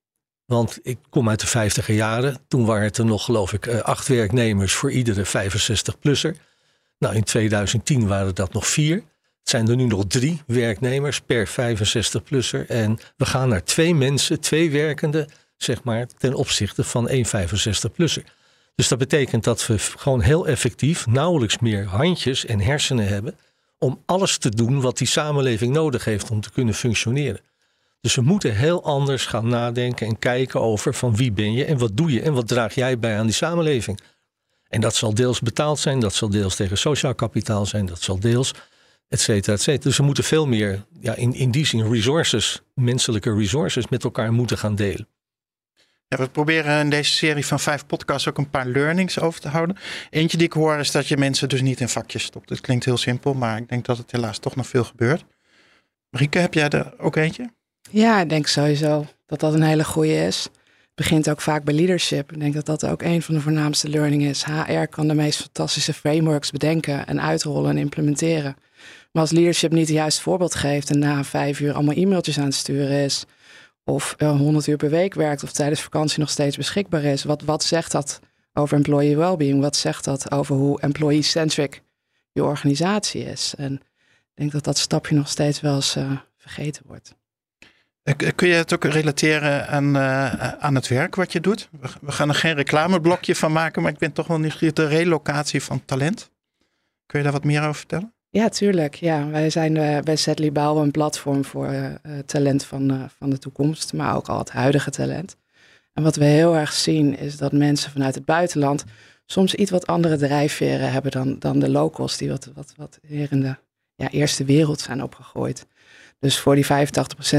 Want 0.46 0.80
ik 0.84 0.98
kom 1.10 1.30
uit 1.30 1.40
de 1.40 1.48
vijftiger 1.48 1.96
jaren. 1.96 2.38
Toen 2.48 2.66
waren 2.66 2.84
het 2.84 2.98
er 2.98 3.06
nog, 3.06 3.26
geloof 3.26 3.54
ik, 3.54 3.66
uh, 3.66 3.80
acht 3.80 4.08
werknemers 4.08 4.74
voor 4.74 4.92
iedere 4.92 5.26
65-plusser. 5.26 6.36
Nou, 7.00 7.16
in 7.16 7.24
2010 7.24 8.08
waren 8.08 8.36
dat 8.36 8.54
nog 8.54 8.68
vier. 8.68 8.96
Het 8.96 9.50
zijn 9.50 9.68
er 9.68 9.76
nu 9.76 9.86
nog 9.86 10.04
drie 10.08 10.42
werknemers 10.48 11.22
per 11.22 11.50
65-plusser. 11.50 12.66
En 12.68 13.00
we 13.18 13.26
gaan 13.26 13.50
naar 13.50 13.64
twee 13.64 13.96
mensen, 13.96 14.40
twee 14.40 14.72
werkenden, 14.72 15.28
zeg 15.58 15.84
maar, 15.84 16.08
ten 16.18 16.34
opzichte 16.34 16.84
van 16.84 17.10
één 17.10 17.26
65-plusser. 17.26 18.24
Dus 18.76 18.88
dat 18.88 18.98
betekent 18.98 19.44
dat 19.44 19.68
we 19.68 19.78
gewoon 19.78 20.22
heel 20.22 20.48
effectief 20.48 21.08
nauwelijks 21.08 21.60
meer 21.60 21.86
handjes 21.86 22.46
en 22.46 22.60
hersenen 22.60 23.08
hebben 23.08 23.36
om 23.78 24.02
alles 24.06 24.38
te 24.38 24.50
doen 24.50 24.82
wat 24.82 24.98
die 24.98 25.08
samenleving 25.08 25.74
nodig 25.74 26.06
heeft 26.06 26.30
om 26.30 26.42
te 26.42 26.52
kunnen 26.52 26.74
functioneren. 26.74 27.42
Dus 28.02 28.16
we 28.16 28.22
moeten 28.22 28.56
heel 28.56 28.84
anders 28.84 29.26
gaan 29.26 29.48
nadenken 29.48 30.08
en 30.08 30.20
kijken 30.20 30.62
over 30.62 30.94
van 30.94 31.16
wie 31.16 31.32
ben 31.32 31.54
je 31.54 31.66
en 31.66 31.78
wat 31.78 31.98
doe 31.98 32.12
je 32.12 32.22
en 32.22 32.34
wat 32.34 32.48
draag 32.48 32.76
jij 32.76 33.00
bij 33.00 33.18
aan 33.18 33.26
die 33.26 33.36
samenleving. 33.36 34.00
En 34.68 34.82
dat 34.82 34.96
zal 34.96 35.14
deels 35.14 35.40
betaald 35.40 35.80
zijn, 35.80 36.00
dat 36.00 36.14
zal 36.14 36.30
deels 36.30 36.56
tegen 36.56 36.78
sociaal 36.78 37.16
kapitaal 37.16 37.66
zijn, 37.66 37.86
dat 37.86 38.02
zal 38.02 38.20
deels, 38.20 38.54
et 39.08 39.20
cetera, 39.20 39.54
et 39.54 39.62
cetera. 39.62 39.84
Dus 39.84 39.98
we 39.98 40.04
moeten 40.04 40.24
veel 40.24 40.48
meer, 40.48 40.86
ja, 41.00 41.16
in, 41.16 41.34
in 41.34 41.52
die 41.52 41.66
zin, 41.66 41.92
resources, 41.92 42.62
menselijke 42.74 43.36
resources 43.36 43.88
met 43.88 44.04
elkaar 44.04 44.34
moeten 44.34 44.58
gaan 44.58 44.76
delen. 44.76 45.08
We 46.08 46.30
proberen 46.30 46.80
in 46.80 46.90
deze 46.90 47.12
serie 47.12 47.46
van 47.46 47.60
vijf 47.60 47.86
podcasts 47.86 48.28
ook 48.30 48.38
een 48.38 48.50
paar 48.50 48.66
learnings 48.66 49.20
over 49.20 49.42
te 49.42 49.48
houden. 49.48 49.78
Eentje 50.10 50.38
die 50.38 50.46
ik 50.48 50.54
hoor 50.54 50.78
is 50.78 50.92
dat 50.92 51.08
je 51.08 51.18
mensen 51.18 51.50
dus 51.50 51.62
niet 51.62 51.80
in 51.80 51.90
vakjes 51.90 52.24
stopt. 52.24 52.50
Het 52.50 52.62
klinkt 52.62 52.86
heel 52.86 52.98
simpel, 52.98 53.34
maar 53.34 53.58
ik 53.58 53.70
denk 53.70 53.86
dat 53.86 53.98
het 53.98 54.12
helaas 54.12 54.38
toch 54.38 54.56
nog 54.56 54.68
veel 54.68 54.84
gebeurt. 54.84 55.26
Marieke, 56.10 56.40
heb 56.40 56.54
jij 56.54 56.70
er 56.70 56.94
ook 56.98 57.16
eentje? 57.16 57.50
Ja, 57.92 58.22
ik 58.22 58.30
denk 58.30 58.48
sowieso 58.48 59.06
dat 59.26 59.40
dat 59.40 59.54
een 59.54 59.62
hele 59.62 59.84
goede 59.84 60.26
is. 60.26 60.44
Het 60.44 61.06
begint 61.06 61.30
ook 61.30 61.42
vaak 61.42 61.64
bij 61.64 61.74
leadership. 61.74 62.32
Ik 62.32 62.40
denk 62.40 62.54
dat 62.54 62.66
dat 62.66 62.86
ook 62.86 63.02
een 63.02 63.22
van 63.22 63.36
de 63.36 63.42
voornaamste 63.42 63.90
learningen 63.90 64.30
is. 64.30 64.44
HR 64.44 64.86
kan 64.90 65.08
de 65.08 65.14
meest 65.14 65.40
fantastische 65.42 65.94
frameworks 65.94 66.52
bedenken 66.52 67.08
en 67.08 67.22
uitrollen 67.22 67.70
en 67.70 67.78
implementeren. 67.78 68.56
Maar 69.12 69.22
als 69.22 69.32
leadership 69.32 69.72
niet 69.72 69.88
het 69.88 69.96
juiste 69.96 70.22
voorbeeld 70.22 70.56
geeft 70.56 70.90
en 70.90 71.00
na 71.00 71.24
vijf 71.24 71.60
uur 71.60 71.74
allemaal 71.74 71.96
e-mailtjes 71.96 72.38
aan 72.38 72.46
het 72.46 72.54
sturen 72.54 73.04
is, 73.04 73.26
of 73.86 74.16
100 74.18 74.68
uur 74.68 74.78
per 74.78 74.90
week 74.90 75.14
werkt 75.14 75.44
of 75.44 75.52
tijdens 75.52 75.82
vakantie 75.82 76.20
nog 76.20 76.30
steeds 76.30 76.58
beschikbaar 76.58 77.04
is. 77.04 77.24
Wat, 77.24 77.42
wat 77.42 77.64
zegt 77.64 77.92
dat 77.92 78.20
over 78.54 78.78
employee 78.78 79.18
well-being? 79.18 79.62
Wat 79.62 79.76
zegt 79.76 80.04
dat 80.04 80.32
over 80.32 80.56
hoe 80.56 80.82
employee-centric 80.82 81.82
je 82.32 82.44
organisatie 82.44 83.24
is? 83.24 83.54
En 83.58 83.74
ik 83.74 84.34
denk 84.34 84.52
dat 84.52 84.64
dat 84.64 84.78
stapje 84.78 85.16
nog 85.16 85.28
steeds 85.28 85.62
wel 85.62 85.76
eens 85.76 85.96
uh, 85.96 86.12
vergeten 86.38 86.84
wordt. 86.86 87.16
Eh, 88.04 88.32
kun 88.36 88.48
je 88.48 88.54
het 88.54 88.74
ook 88.74 88.84
relateren 88.84 89.68
aan, 89.68 89.96
uh, 89.96 90.54
aan 90.54 90.76
het 90.76 90.88
werk 90.88 91.16
wat 91.16 91.32
je 91.32 91.40
doet? 91.40 91.70
We 92.02 92.12
gaan 92.12 92.30
er 92.30 92.36
geen 92.36 92.56
reclameblokje 92.56 93.36
van 93.36 93.52
maken, 93.52 93.82
maar 93.82 93.92
ik 93.92 93.98
ben 93.98 94.12
toch 94.12 94.28
wel 94.28 94.40
nieuwsgierig. 94.40 94.76
De 94.76 94.88
relocatie 94.88 95.64
van 95.64 95.86
talent. 95.86 96.32
Kun 97.06 97.20
je 97.20 97.24
daar 97.24 97.34
wat 97.34 97.44
meer 97.44 97.62
over 97.62 97.76
vertellen? 97.76 98.15
Ja, 98.36 98.50
tuurlijk. 98.50 98.96
Ja, 98.96 99.28
wij 99.30 99.50
zijn 99.50 99.76
uh, 99.76 100.00
bij 100.00 100.16
Sedley 100.16 100.52
Bouw 100.52 100.82
een 100.82 100.92
platform 100.92 101.46
voor 101.46 101.74
uh, 101.74 101.90
talent 102.26 102.64
van, 102.64 103.10
van 103.18 103.30
de 103.30 103.38
toekomst, 103.38 103.94
maar 103.94 104.16
ook 104.16 104.28
al 104.28 104.38
het 104.38 104.52
huidige 104.52 104.90
talent. 104.90 105.36
En 105.94 106.04
wat 106.04 106.16
we 106.16 106.26
heel 106.26 106.56
erg 106.56 106.74
zien 106.74 107.18
is 107.18 107.38
dat 107.38 107.52
mensen 107.52 107.92
vanuit 107.92 108.16
het 108.16 108.26
buitenland 108.26 108.84
soms 109.26 109.56
iets 109.56 109.72
wat 109.72 109.88
andere 109.88 110.18
drijfveren 110.18 110.92
hebben 110.92 111.12
dan, 111.12 111.40
dan 111.40 111.60
de 111.60 111.70
locals 111.70 112.18
die 112.18 112.30
wat, 112.30 112.52
wat, 112.56 112.74
wat 112.78 113.00
hier 113.08 113.32
in 113.32 113.42
de 113.42 113.56
ja, 113.96 114.10
eerste 114.10 114.46
wereld 114.46 114.80
zijn 114.80 115.04
opgegooid. 115.04 115.68
Dus 116.20 116.40
voor 116.40 116.56
die 116.56 116.66
85% 116.66 116.70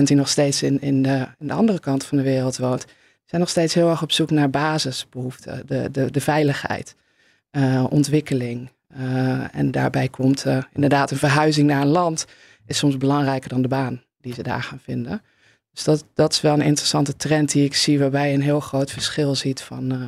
die 0.03 0.17
nog 0.17 0.29
steeds 0.29 0.62
in, 0.62 0.81
in, 0.81 1.03
de, 1.03 1.26
in 1.38 1.47
de 1.47 1.55
andere 1.55 1.81
kant 1.81 2.05
van 2.05 2.19
de 2.19 2.25
wereld 2.25 2.57
woont, 2.57 2.85
zijn 3.25 3.41
nog 3.41 3.50
steeds 3.50 3.75
heel 3.75 3.91
erg 3.91 4.03
op 4.03 4.12
zoek 4.12 4.31
naar 4.31 4.50
basisbehoeften, 4.50 5.67
de, 5.67 5.88
de, 5.91 6.11
de 6.11 6.21
veiligheid, 6.21 6.95
ontwikkeling, 7.88 8.71
en 9.53 9.71
daarbij 9.71 10.09
komt 10.09 10.47
uh, 10.47 10.62
inderdaad 10.73 11.11
een 11.11 11.17
verhuizing 11.17 11.67
naar 11.67 11.81
een 11.81 11.87
land 11.87 12.26
is 12.67 12.79
soms 12.79 12.97
belangrijker 12.97 13.49
dan 13.49 13.62
de 13.62 13.69
baan 13.69 14.03
die 14.21 14.35
ze 14.35 14.43
daar 14.43 14.62
gaan 14.62 14.81
vinden. 14.83 15.23
Dus 15.73 15.85
dat, 15.85 16.05
dat 16.15 16.33
is 16.33 16.41
wel 16.41 16.53
een 16.53 16.61
interessante 16.61 17.17
trend 17.17 17.53
die 17.53 17.65
ik 17.65 17.75
zie, 17.75 17.99
waarbij 17.99 18.29
je 18.29 18.35
een 18.35 18.43
heel 18.43 18.61
groot 18.61 18.91
verschil 18.91 19.35
ziet 19.35 19.61
van 19.61 19.93
uh, 19.93 20.03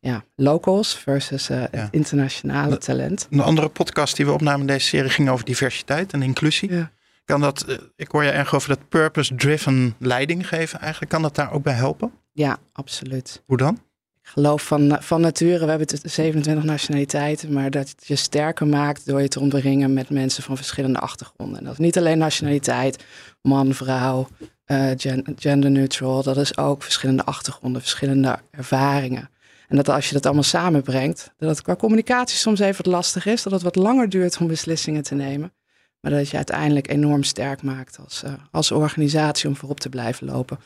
ja, 0.00 0.24
locals 0.36 0.98
versus 0.98 1.50
uh, 1.50 1.64
ja. 1.72 1.88
internationale 1.90 2.78
talent. 2.78 3.26
Een 3.30 3.40
andere 3.40 3.68
podcast 3.68 4.16
die 4.16 4.26
we 4.26 4.32
opnamen 4.32 4.60
in 4.60 4.66
deze 4.66 4.86
serie 4.86 5.10
ging 5.10 5.28
over 5.28 5.44
diversiteit 5.44 6.12
en 6.12 6.22
inclusie. 6.22 6.72
Ja. 6.72 6.90
Kan 7.24 7.40
dat, 7.40 7.64
uh, 7.68 7.76
ik 7.96 8.10
hoor 8.10 8.24
je 8.24 8.30
erg 8.30 8.54
over 8.54 8.68
dat 8.68 8.88
purpose-driven 8.88 9.94
leiding 9.98 10.48
geven 10.48 10.80
eigenlijk. 10.80 11.10
Kan 11.10 11.22
dat 11.22 11.34
daar 11.34 11.52
ook 11.52 11.62
bij 11.62 11.74
helpen? 11.74 12.12
Ja, 12.32 12.58
absoluut. 12.72 13.42
Hoe 13.46 13.56
dan? 13.56 13.78
Geloof 14.26 14.62
van, 14.62 14.96
van 15.00 15.20
nature, 15.20 15.64
we 15.64 15.70
hebben 15.70 15.88
het 15.90 16.12
27 16.12 16.64
nationaliteiten, 16.64 17.52
maar 17.52 17.70
dat 17.70 17.94
je 18.04 18.16
sterker 18.16 18.66
maakt 18.66 19.06
door 19.06 19.22
je 19.22 19.28
te 19.28 19.40
omringen 19.40 19.92
met 19.92 20.10
mensen 20.10 20.42
van 20.42 20.56
verschillende 20.56 20.98
achtergronden. 20.98 21.58
En 21.58 21.64
dat 21.64 21.72
is 21.72 21.78
niet 21.78 21.98
alleen 21.98 22.18
nationaliteit, 22.18 23.04
man, 23.42 23.74
vrouw, 23.74 24.28
uh, 24.66 24.90
gen 24.96 25.24
gender 25.38 25.70
neutral, 25.70 26.22
dat 26.22 26.36
is 26.36 26.56
ook 26.56 26.82
verschillende 26.82 27.24
achtergronden, 27.24 27.80
verschillende 27.80 28.38
ervaringen. 28.50 29.30
En 29.68 29.76
dat 29.76 29.88
als 29.88 30.08
je 30.08 30.14
dat 30.14 30.24
allemaal 30.24 30.42
samenbrengt, 30.42 31.32
dat 31.36 31.48
het 31.50 31.62
qua 31.62 31.76
communicatie 31.76 32.36
soms 32.36 32.60
even 32.60 32.84
wat 32.84 32.92
lastig 32.92 33.26
is, 33.26 33.42
dat 33.42 33.52
het 33.52 33.62
wat 33.62 33.76
langer 33.76 34.08
duurt 34.08 34.38
om 34.38 34.46
beslissingen 34.46 35.02
te 35.02 35.14
nemen. 35.14 35.52
Maar 36.00 36.10
dat 36.12 36.28
je 36.28 36.36
uiteindelijk 36.36 36.90
enorm 36.90 37.22
sterk 37.22 37.62
maakt 37.62 37.98
als, 38.04 38.22
uh, 38.24 38.32
als 38.50 38.70
organisatie 38.70 39.48
om 39.48 39.56
voorop 39.56 39.80
te 39.80 39.88
blijven 39.88 40.26
lopen. 40.26 40.58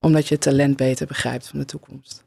Omdat 0.00 0.28
je 0.28 0.34
het 0.34 0.42
talent 0.42 0.76
beter 0.76 1.06
begrijpt 1.06 1.48
van 1.48 1.58
de 1.58 1.64
toekomst. 1.64 2.23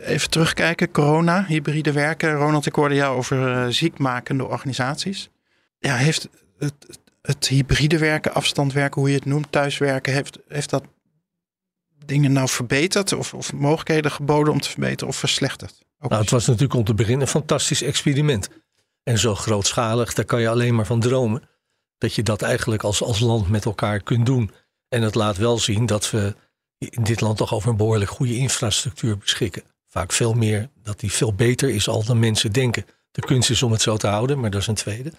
Even 0.00 0.30
terugkijken, 0.30 0.90
corona, 0.90 1.44
hybride 1.44 1.92
werken. 1.92 2.34
Ronald, 2.34 2.66
ik 2.66 2.74
hoorde 2.74 2.94
jou 2.94 3.16
over 3.16 3.48
uh, 3.48 3.66
ziekmakende 3.68 4.46
organisaties. 4.46 5.30
Ja, 5.78 5.96
heeft 5.96 6.28
het, 6.58 6.74
het 7.22 7.48
hybride 7.48 7.98
werken, 7.98 8.34
afstand 8.34 8.72
werken, 8.72 9.00
hoe 9.00 9.10
je 9.10 9.16
het 9.16 9.24
noemt, 9.24 9.52
thuiswerken, 9.52 10.12
heeft, 10.12 10.38
heeft 10.48 10.70
dat 10.70 10.84
dingen 12.04 12.32
nou 12.32 12.48
verbeterd 12.48 13.12
of, 13.12 13.34
of 13.34 13.52
mogelijkheden 13.52 14.10
geboden 14.10 14.52
om 14.52 14.60
te 14.60 14.68
verbeteren 14.68 15.08
of 15.08 15.16
verslechterd? 15.16 15.78
Ook 16.00 16.10
nou, 16.10 16.22
het 16.22 16.30
was 16.30 16.46
natuurlijk 16.46 16.74
om 16.74 16.84
te 16.84 16.94
beginnen 16.94 17.20
een 17.20 17.28
fantastisch 17.32 17.82
experiment. 17.82 18.48
En 19.02 19.18
zo 19.18 19.34
grootschalig, 19.34 20.14
daar 20.14 20.24
kan 20.24 20.40
je 20.40 20.48
alleen 20.48 20.74
maar 20.74 20.86
van 20.86 21.00
dromen. 21.00 21.42
Dat 21.98 22.14
je 22.14 22.22
dat 22.22 22.42
eigenlijk 22.42 22.82
als, 22.82 23.02
als 23.02 23.20
land 23.20 23.48
met 23.48 23.64
elkaar 23.64 24.00
kunt 24.00 24.26
doen. 24.26 24.50
En 24.88 25.02
het 25.02 25.14
laat 25.14 25.36
wel 25.36 25.58
zien 25.58 25.86
dat 25.86 26.10
we 26.10 26.34
in 26.78 27.02
dit 27.02 27.20
land 27.20 27.36
toch 27.36 27.54
over 27.54 27.70
een 27.70 27.76
behoorlijk 27.76 28.10
goede 28.10 28.36
infrastructuur 28.36 29.18
beschikken. 29.18 29.62
Vaak 29.88 30.12
veel 30.12 30.32
meer, 30.32 30.68
dat 30.82 31.00
die 31.00 31.12
veel 31.12 31.34
beter 31.34 31.68
is 31.68 31.88
al 31.88 32.04
dan 32.04 32.18
mensen 32.18 32.52
denken. 32.52 32.86
De 33.10 33.20
kunst 33.20 33.50
is 33.50 33.62
om 33.62 33.72
het 33.72 33.82
zo 33.82 33.96
te 33.96 34.06
houden, 34.06 34.40
maar 34.40 34.50
dat 34.50 34.60
is 34.60 34.66
een 34.66 34.74
tweede. 34.74 35.12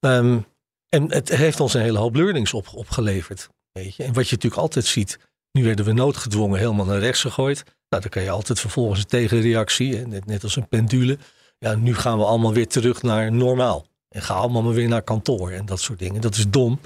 Um, 0.00 0.46
en 0.88 1.12
het 1.12 1.28
heeft 1.28 1.60
ons 1.60 1.74
een 1.74 1.80
hele 1.80 1.98
hoop 1.98 2.14
learnings 2.14 2.52
op, 2.52 2.68
opgeleverd. 2.74 3.48
Weet 3.72 3.96
je? 3.96 4.02
En 4.02 4.12
wat 4.12 4.28
je 4.28 4.34
natuurlijk 4.34 4.62
altijd 4.62 4.84
ziet, 4.84 5.18
nu 5.52 5.64
werden 5.64 5.84
we 5.84 5.92
noodgedwongen 5.92 6.58
helemaal 6.58 6.84
naar 6.84 6.98
rechts 6.98 7.20
gegooid. 7.20 7.62
Nou, 7.88 8.02
dan 8.02 8.10
kan 8.10 8.22
je 8.22 8.30
altijd 8.30 8.60
vervolgens 8.60 8.98
een 8.98 9.06
tegenreactie, 9.06 10.06
net, 10.06 10.42
als 10.42 10.56
een 10.56 10.68
pendule. 10.68 11.18
Ja, 11.58 11.74
nu 11.74 11.94
gaan 11.94 12.18
we 12.18 12.24
allemaal 12.24 12.52
weer 12.52 12.68
terug 12.68 13.02
naar 13.02 13.32
normaal. 13.32 13.86
En 14.08 14.22
gaan 14.22 14.36
allemaal 14.36 14.72
weer 14.72 14.88
naar 14.88 15.02
kantoor 15.02 15.50
en 15.50 15.66
dat 15.66 15.80
soort 15.80 15.98
dingen. 15.98 16.20
Dat 16.20 16.34
is 16.34 16.50
dom, 16.50 16.80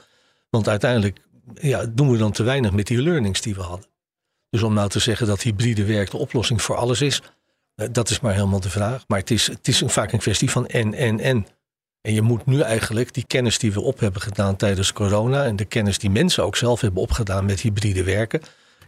want 0.50 0.69
uiteindelijk 0.69 1.19
ja, 1.55 1.87
doen 1.87 2.11
we 2.11 2.19
dan 2.19 2.33
te 2.33 2.43
weinig 2.43 2.73
met 2.73 2.87
die 2.87 3.03
learnings 3.03 3.41
die 3.41 3.55
we 3.55 3.61
hadden. 3.61 3.87
Dus 4.50 4.62
om 4.62 4.75
nou 4.75 4.88
te 4.88 4.99
zeggen 4.99 5.26
dat 5.26 5.43
hybride 5.43 5.85
werk 5.85 6.11
de 6.11 6.17
oplossing 6.17 6.62
voor 6.62 6.76
alles 6.76 7.00
is, 7.00 7.23
eh, 7.75 7.88
dat 7.93 8.11
is 8.11 8.21
maar 8.21 8.35
helemaal 8.35 8.61
de 8.61 8.71
vraag. 8.71 9.05
Maar 9.07 9.19
het 9.19 9.31
is, 9.31 9.47
het 9.47 9.69
is 9.69 9.83
vaak 9.87 10.12
een 10.12 10.19
kwestie 10.19 10.50
van 10.50 10.67
en, 10.67 10.95
en, 10.95 11.21
en. 11.21 11.47
En 12.00 12.14
je 12.14 12.23
moet 12.23 12.47
nu 12.47 12.61
eigenlijk 12.61 13.14
die 13.14 13.26
kennis 13.26 13.59
die 13.59 13.73
we 13.73 13.81
op 13.81 14.00
hebben 14.00 14.23
gedaan 14.23 14.57
tijdens 14.57 14.93
corona 14.93 15.45
en 15.45 15.57
de 15.57 15.64
kennis 15.64 15.99
die 15.99 16.11
mensen 16.11 16.45
ook 16.45 16.57
zelf 16.57 16.81
hebben 16.81 17.02
opgedaan 17.02 17.45
met 17.45 17.61
hybride 17.61 18.05
werken, 18.05 18.40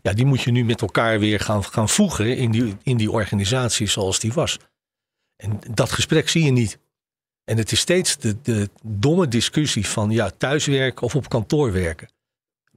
ja, 0.02 0.12
die 0.12 0.24
moet 0.24 0.40
je 0.40 0.50
nu 0.50 0.64
met 0.64 0.80
elkaar 0.80 1.18
weer 1.18 1.40
gaan, 1.40 1.64
gaan 1.64 1.88
voegen 1.88 2.36
in 2.36 2.50
die, 2.50 2.76
in 2.82 2.96
die 2.96 3.10
organisatie 3.10 3.86
zoals 3.86 4.18
die 4.18 4.32
was. 4.32 4.58
En 5.36 5.60
dat 5.70 5.90
gesprek 5.90 6.28
zie 6.28 6.44
je 6.44 6.50
niet. 6.50 6.78
En 7.44 7.56
het 7.56 7.72
is 7.72 7.80
steeds 7.80 8.16
de, 8.16 8.40
de 8.40 8.70
domme 8.82 9.28
discussie 9.28 9.86
van 9.86 10.10
ja, 10.10 10.30
thuiswerken 10.30 11.02
of 11.02 11.14
op 11.14 11.28
kantoor 11.28 11.72
werken. 11.72 12.10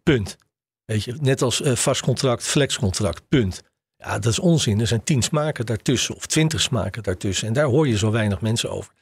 Punt. 0.03 0.37
Weet 0.85 1.03
je, 1.03 1.15
net 1.21 1.41
als 1.41 1.61
uh, 1.61 1.75
vast 1.75 2.01
contract, 2.01 2.43
flexcontract, 2.43 3.21
punt. 3.29 3.61
Ja, 3.97 4.19
dat 4.19 4.31
is 4.31 4.39
onzin. 4.39 4.79
Er 4.79 4.87
zijn 4.87 5.03
tien 5.03 5.21
smaken 5.21 5.65
daartussen 5.65 6.15
of 6.15 6.25
twintig 6.25 6.61
smaken 6.61 7.03
daartussen. 7.03 7.47
En 7.47 7.53
daar 7.53 7.65
hoor 7.65 7.87
je 7.87 7.97
zo 7.97 8.11
weinig 8.11 8.41
mensen 8.41 8.71
over. 8.71 8.93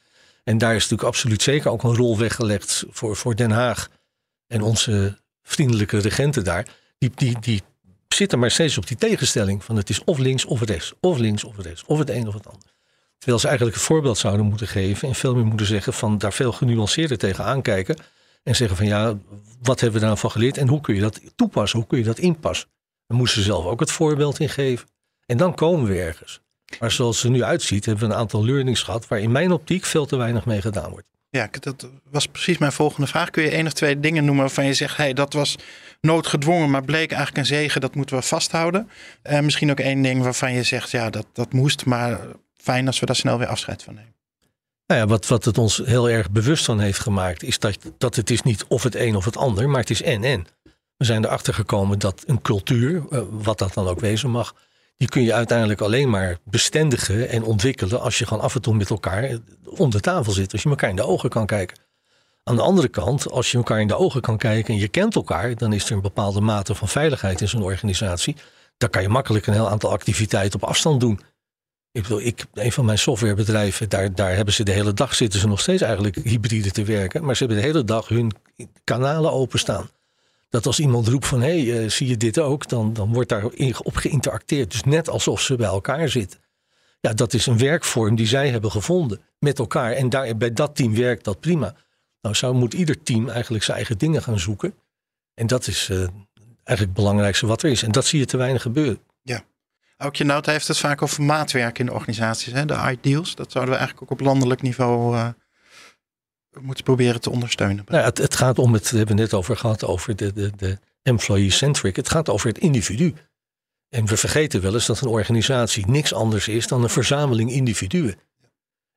En 0.44 0.58
daar 0.58 0.76
is 0.76 0.82
natuurlijk 0.82 1.10
absoluut 1.10 1.42
zeker 1.42 1.72
ook 1.72 1.84
een 1.84 1.96
rol 1.96 2.18
weggelegd 2.18 2.84
voor, 2.90 3.16
voor 3.16 3.36
Den 3.36 3.52
Haag 3.52 3.90
en 4.48 4.62
onze 4.62 5.18
vriendelijke 5.44 5.98
regenten 5.98 6.44
daar. 6.44 6.68
Die, 6.98 7.12
die, 7.16 7.40
die 7.40 7.62
zitten 8.08 8.40
maar 8.40 8.52
steeds 8.52 8.78
op 8.78 8.88
die 8.88 8.98
tegenstelling 8.98 9.64
van 9.64 9.76
het 9.76 9.90
is 9.90 10.04
of 10.04 10.18
links 10.18 10.46
of 10.46 10.62
rechts, 10.62 10.94
of 11.00 11.18
links 11.18 11.44
of 11.44 11.58
rechts, 11.58 11.84
of 11.86 12.00
het 12.00 12.10
een 12.10 12.28
of 12.28 12.34
het 12.34 12.48
ander. 12.48 12.70
Terwijl 13.18 13.40
ze 13.40 13.48
eigenlijk 13.48 13.78
het 13.78 13.86
voorbeeld 13.86 14.18
zouden 14.18 14.46
moeten 14.46 14.68
geven 14.68 15.08
en 15.08 15.16
veel 15.16 15.36
meer 15.36 15.46
moeten 15.46 15.66
zeggen 15.66 15.94
van 15.94 16.18
daar 16.18 16.34
veel 16.34 16.52
genuanceerder 16.52 17.18
tegen 17.18 17.44
aankijken. 17.44 17.98
En 18.44 18.56
zeggen 18.56 18.78
van 18.78 18.86
ja, 18.86 19.18
wat 19.62 19.80
hebben 19.80 20.00
we 20.00 20.06
daarvan 20.06 20.32
geleerd 20.32 20.58
en 20.58 20.68
hoe 20.68 20.82
kun 20.82 20.96
je 20.96 21.02
dat 21.02 21.22
toepassen, 21.36 21.80
hoe 21.80 21.88
kun 21.88 21.98
je 21.98 22.04
dat 22.04 22.20
inpassen. 22.20 22.70
Dan 23.08 23.18
moesten 23.18 23.42
ze 23.42 23.48
zelf 23.48 23.66
ook 23.66 23.80
het 23.80 23.92
voorbeeld 23.92 24.40
in 24.40 24.50
geven. 24.50 24.88
En 25.26 25.38
dan 25.38 25.56
komen 25.56 25.90
we 25.90 26.02
ergens. 26.02 26.42
Maar 26.80 26.92
zoals 26.92 27.24
er 27.24 27.30
nu 27.30 27.44
uitziet, 27.44 27.86
hebben 27.86 28.08
we 28.08 28.14
een 28.14 28.20
aantal 28.20 28.46
learnings 28.46 28.84
gehad 28.84 29.08
waar 29.08 29.20
in 29.20 29.32
mijn 29.32 29.52
optiek 29.52 29.86
veel 29.86 30.06
te 30.06 30.16
weinig 30.16 30.46
mee 30.46 30.62
gedaan 30.62 30.90
wordt. 30.90 31.08
Ja, 31.30 31.50
dat 31.60 31.90
was 32.10 32.28
precies 32.28 32.58
mijn 32.58 32.72
volgende 32.72 33.08
vraag. 33.08 33.30
Kun 33.30 33.44
je 33.44 33.50
één 33.50 33.66
of 33.66 33.74
twee 33.74 34.00
dingen 34.00 34.26
noemen 34.26 34.44
waarvan 34.44 34.66
je 34.66 34.74
zegt, 34.74 34.98
hey, 34.98 35.14
dat 35.14 35.34
was 35.34 35.56
noodgedwongen, 36.02 36.70
maar 36.70 36.84
bleek 36.84 37.12
eigenlijk 37.12 37.38
een 37.38 37.56
zegen, 37.56 37.82
dat 37.82 37.96
moeten 37.96 38.16
we 38.16 38.22
vasthouden. 38.22 38.90
En 39.22 39.38
uh, 39.38 39.44
misschien 39.44 39.72
ook 39.72 39.80
één 39.80 40.02
ding 40.02 40.22
waarvan 40.24 40.54
je 40.54 40.64
zegt, 40.64 40.92
ja, 40.92 41.10
dat, 41.10 41.26
dat 41.34 41.54
moest, 41.54 41.86
maar 41.86 42.20
fijn 42.54 42.88
als 42.88 43.00
we 43.00 43.06
daar 43.06 43.16
snel 43.16 43.38
weer 43.38 43.48
afscheid 43.48 43.84
van 43.84 43.94
nemen. 43.94 44.16
Nou 44.92 45.08
wat, 45.08 45.28
het 45.28 45.58
ons 45.58 45.82
heel 45.86 46.10
erg 46.10 46.32
bewust 46.32 46.66
van 46.66 46.80
heeft 46.80 47.00
gemaakt, 47.00 47.44
is 47.44 47.60
dat, 47.60 47.78
dat 47.98 48.16
het 48.16 48.30
is 48.30 48.42
niet 48.42 48.66
of 48.68 48.84
het 48.84 48.96
een 48.96 49.16
of 49.16 49.26
het 49.26 49.38
ander, 49.38 49.70
maar 49.70 49.80
het 49.80 49.90
is 49.90 50.02
en 50.02 50.24
en. 50.24 50.46
We 50.98 51.06
zijn 51.06 51.26
erachter 51.26 51.54
gekomen 51.54 52.00
dat 52.00 52.24
een 52.26 52.42
cultuur, 52.42 53.04
uh, 53.10 53.22
wat 53.30 53.58
dat 53.58 53.74
dan 53.74 53.88
ook 53.88 54.00
wezen 54.00 54.30
mag, 54.30 54.56
die 54.98 55.08
kun 55.08 55.22
je 55.22 55.34
uiteindelijk 55.34 55.82
alleen 55.82 56.10
maar 56.10 56.38
bestendigen 56.44 57.30
en 57.30 57.44
ontwikkelen 57.44 58.02
als 58.02 58.20
je 58.20 58.26
gewoon 58.26 58.44
af 58.44 58.56
en 58.56 58.62
toe 58.62 58.76
met 58.76 58.90
elkaar 58.90 59.38
om 59.66 59.90
de 59.90 60.00
tafel 60.00 60.32
zit. 60.32 60.52
Als 60.52 60.64
je 60.64 60.70
elkaar 60.70 60.90
in 60.90 60.96
de 60.96 61.06
ogen 61.06 61.30
kan 61.30 61.46
kijken. 61.46 61.78
Aan 62.44 62.56
de 62.56 62.62
andere 62.62 62.88
kant, 62.88 63.32
als 63.32 63.52
je 63.52 63.58
elkaar 63.58 63.82
in 63.82 63.88
de 63.88 63.98
ogen 63.98 64.22
kan 64.22 64.38
kijken 64.38 64.74
en 64.74 64.80
je 64.80 64.88
kent 64.88 65.16
elkaar, 65.16 65.56
dan 65.56 65.74
is 65.74 65.86
er 65.86 65.96
een 65.96 66.02
bepaalde 66.02 66.42
mate 66.42 66.76
van 66.76 66.88
veiligheid 66.88 67.42
in 67.42 67.48
zo'n 67.48 67.64
organisatie. 67.64 68.36
Dan 68.78 68.90
kan 68.90 69.02
je 69.02 69.10
makkelijk 69.10 69.48
een 69.48 69.54
heel 69.54 69.70
aantal 69.70 69.92
activiteiten 69.92 70.62
op 70.62 70.70
afstand 70.70 71.00
doen. 71.00 71.20
Ik 71.92 72.02
bedoel, 72.02 72.22
ik, 72.22 72.46
een 72.54 72.72
van 72.72 72.86
mijn 72.86 72.98
softwarebedrijven, 72.98 73.90
daar, 73.90 74.16
daar 74.16 74.36
hebben 74.36 74.54
ze 74.54 74.64
de 74.64 74.72
hele 74.72 74.94
dag 74.94 75.16
zitten 75.16 75.40
ze 75.40 75.48
nog 75.48 75.60
steeds 75.60 75.82
eigenlijk 75.82 76.16
hybride 76.16 76.72
te 76.72 76.84
werken. 76.84 77.24
Maar 77.24 77.36
ze 77.36 77.44
hebben 77.44 77.62
de 77.62 77.68
hele 77.68 77.84
dag 77.84 78.08
hun 78.08 78.32
kanalen 78.84 79.32
openstaan 79.32 79.90
dat 80.52 80.66
als 80.66 80.80
iemand 80.80 81.08
roept 81.08 81.28
van 81.28 81.42
hé, 81.42 81.66
hey, 81.66 81.84
uh, 81.84 81.90
zie 81.90 82.08
je 82.08 82.18
dit 82.18 82.40
ook, 82.40 82.70
dan, 82.70 82.94
dan 82.94 83.14
wordt 83.14 83.30
daar 83.30 83.46
op 83.84 83.96
geïnteracteerd. 83.96 84.72
Dus 84.72 84.84
net 84.84 85.10
alsof 85.10 85.42
ze 85.42 85.56
bij 85.56 85.68
elkaar 85.68 86.10
zitten. 86.10 86.40
Ja, 87.00 87.14
dat 87.14 87.34
is 87.34 87.46
een 87.46 87.58
werkvorm 87.58 88.16
die 88.16 88.28
zij 88.28 88.50
hebben 88.50 88.72
gevonden 88.72 89.22
met 89.40 89.60
elkaar. 89.60 89.92
En 89.92 90.10
daar, 90.10 90.38
bij 90.38 90.54
dat 90.54 90.76
team 90.76 90.96
werkt 90.96 91.24
dat 91.24 91.40
prima. 91.40 91.76
Nou, 92.22 92.36
zou 92.36 92.56
moet 92.56 92.74
ieder 92.74 93.04
team 93.04 93.30
eigenlijk 93.30 93.64
zijn 93.64 93.78
eigen 93.78 93.98
dingen 93.98 94.24
gaan 94.24 94.40
zoeken. 94.40 94.74
En 95.34 95.48
dat 95.48 95.68
is 95.68 95.90
uh, 95.90 95.98
eigenlijk 95.98 96.80
het 96.80 96.94
belangrijkste 96.94 97.46
wat 97.46 97.64
er 97.64 97.70
is. 97.70 97.84
En 97.84 97.92
dat 97.92 98.06
zie 98.06 98.20
je 98.20 98.26
te 98.26 98.38
weinig 98.38 98.62
gebeuren. 98.62 99.00
Ja. 99.24 99.44
Aukje 100.02 100.24
Nout 100.24 100.46
heeft 100.46 100.68
het 100.68 100.78
vaak 100.78 101.02
over 101.02 101.24
maatwerk 101.24 101.80
in 101.80 101.86
de 101.86 101.94
organisaties. 101.94 102.54
Hè? 102.54 102.66
De 102.66 102.90
ideals. 102.92 103.36
Dat 103.36 103.52
zouden 103.52 103.74
we 103.74 103.80
eigenlijk 103.80 104.12
ook 104.12 104.20
op 104.20 104.26
landelijk 104.26 104.62
niveau 104.62 105.16
uh, 105.16 105.28
moeten 106.62 106.84
proberen 106.84 107.22
te 107.22 107.30
ondersteunen. 107.30 107.84
Nou, 107.88 108.04
het, 108.04 108.18
het, 108.18 108.36
gaat 108.36 108.60
om 108.60 108.74
het, 108.74 108.92
we 108.92 108.98
hebben 108.98 109.16
net 109.16 109.34
over 109.34 109.58
gehad, 109.58 109.84
over 109.86 110.16
de, 110.16 110.34
de, 110.34 110.52
de 110.56 110.80
employee-centric. 111.02 111.96
Het 111.96 112.10
gaat 112.10 112.30
over 112.30 112.48
het 112.48 112.58
individu. 112.58 113.14
En 113.90 114.06
we 114.06 114.18
vergeten 114.18 114.62
wel 114.62 114.74
eens 114.74 114.86
dat 114.86 115.02
een 115.02 115.08
organisatie 115.08 115.88
niks 115.88 116.14
anders 116.14 116.48
is 116.48 116.68
dan 116.68 116.84
een 116.84 116.90
verzameling 116.90 117.52
individuen. 117.52 118.16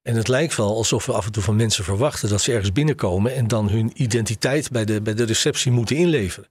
En 0.03 0.17
het 0.17 0.29
lijkt 0.29 0.57
wel 0.57 0.77
alsof 0.77 1.07
we 1.07 1.13
af 1.13 1.27
en 1.27 1.33
toe 1.33 1.43
van 1.43 1.57
mensen 1.57 1.85
verwachten 1.85 2.29
dat 2.29 2.41
ze 2.41 2.53
ergens 2.53 2.73
binnenkomen 2.73 3.35
en 3.35 3.49
dan 3.49 3.69
hun 3.69 3.91
identiteit 3.95 4.71
bij 4.71 4.85
de, 4.85 5.03
bij 5.03 5.15
de 5.15 5.25
receptie 5.25 5.73
moeten 5.73 5.97
inleveren. 5.97 6.49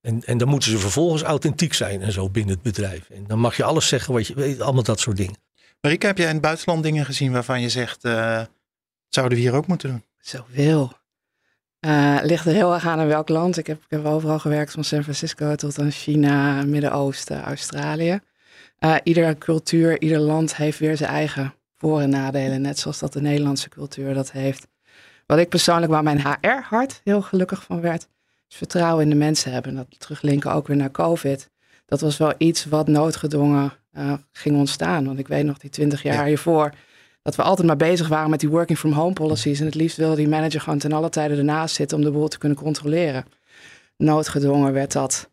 En, 0.00 0.24
en 0.24 0.38
dan 0.38 0.48
moeten 0.48 0.70
ze 0.70 0.78
vervolgens 0.78 1.22
authentiek 1.22 1.74
zijn 1.74 2.02
en 2.02 2.12
zo 2.12 2.28
binnen 2.28 2.54
het 2.54 2.62
bedrijf. 2.62 3.10
En 3.10 3.24
dan 3.26 3.38
mag 3.38 3.56
je 3.56 3.64
alles 3.64 3.88
zeggen 3.88 4.12
wat 4.12 4.26
je 4.26 4.34
weet, 4.34 4.60
allemaal 4.60 4.82
dat 4.82 5.00
soort 5.00 5.16
dingen. 5.16 5.36
Marika, 5.80 6.06
heb 6.06 6.18
jij 6.18 6.26
in 6.26 6.32
het 6.32 6.42
buitenland 6.42 6.82
dingen 6.82 7.04
gezien 7.04 7.32
waarvan 7.32 7.60
je 7.60 7.68
zegt, 7.68 8.04
uh, 8.04 8.42
zouden 9.08 9.38
we 9.38 9.44
hier 9.44 9.54
ook 9.54 9.66
moeten 9.66 9.88
doen? 9.88 10.04
Zoveel. 10.18 10.92
Uh, 11.80 12.18
ligt 12.22 12.46
er 12.46 12.52
heel 12.52 12.74
erg 12.74 12.86
aan 12.86 13.00
in 13.00 13.06
welk 13.06 13.28
land. 13.28 13.56
Ik 13.56 13.66
heb, 13.66 13.76
ik 13.76 13.90
heb 13.90 14.04
overal 14.04 14.38
gewerkt, 14.38 14.72
van 14.72 14.84
San 14.84 15.02
Francisco 15.02 15.54
tot 15.54 15.78
aan 15.78 15.90
China, 15.90 16.62
Midden-Oosten, 16.64 17.42
Australië. 17.42 18.20
Uh, 18.80 18.96
iedere 19.02 19.38
cultuur, 19.38 20.00
ieder 20.00 20.18
land 20.18 20.56
heeft 20.56 20.78
weer 20.78 20.96
zijn 20.96 21.10
eigen 21.10 21.54
voor- 21.76 22.00
en 22.00 22.10
nadelen. 22.10 22.60
Net 22.60 22.78
zoals 22.78 22.98
dat 22.98 23.12
de 23.12 23.20
Nederlandse 23.20 23.68
cultuur 23.68 24.14
dat 24.14 24.32
heeft. 24.32 24.68
Wat 25.26 25.38
ik 25.38 25.48
persoonlijk, 25.48 25.92
waar 25.92 26.02
mijn 26.02 26.20
HR-hart 26.20 27.00
heel 27.04 27.22
gelukkig 27.22 27.62
van 27.62 27.80
werd, 27.80 28.08
Dus 28.48 28.56
vertrouwen 28.56 29.04
in 29.04 29.10
de 29.10 29.16
mensen 29.16 29.52
hebben. 29.52 29.70
En 29.70 29.76
dat 29.76 30.00
teruglinken 30.00 30.52
ook 30.52 30.66
weer 30.66 30.76
naar 30.76 30.90
COVID. 30.90 31.50
Dat 31.86 32.00
was 32.00 32.16
wel 32.16 32.32
iets 32.38 32.64
wat 32.64 32.88
noodgedwongen 32.88 33.72
uh, 33.92 34.12
ging 34.32 34.56
ontstaan. 34.56 35.04
Want 35.04 35.18
ik 35.18 35.28
weet 35.28 35.44
nog 35.44 35.58
die 35.58 35.70
twintig 35.70 36.02
jaar 36.02 36.26
hiervoor 36.26 36.72
dat 37.22 37.36
we 37.36 37.42
altijd 37.42 37.66
maar 37.66 37.76
bezig 37.76 38.08
waren 38.08 38.30
met 38.30 38.40
die 38.40 38.48
working 38.48 38.78
from 38.78 38.92
home 38.92 39.12
policies. 39.12 39.60
En 39.60 39.66
het 39.66 39.74
liefst 39.74 39.96
wilde 39.96 40.16
die 40.16 40.28
manager 40.28 40.60
gewoon 40.60 40.78
ten 40.78 40.92
alle 40.92 41.08
tijde 41.08 41.36
ernaast 41.36 41.74
zitten 41.74 41.96
om 41.96 42.04
de 42.04 42.10
boel 42.10 42.28
te 42.28 42.38
kunnen 42.38 42.58
controleren. 42.58 43.24
Noodgedwongen 43.96 44.72
werd 44.72 44.92
dat 44.92 45.30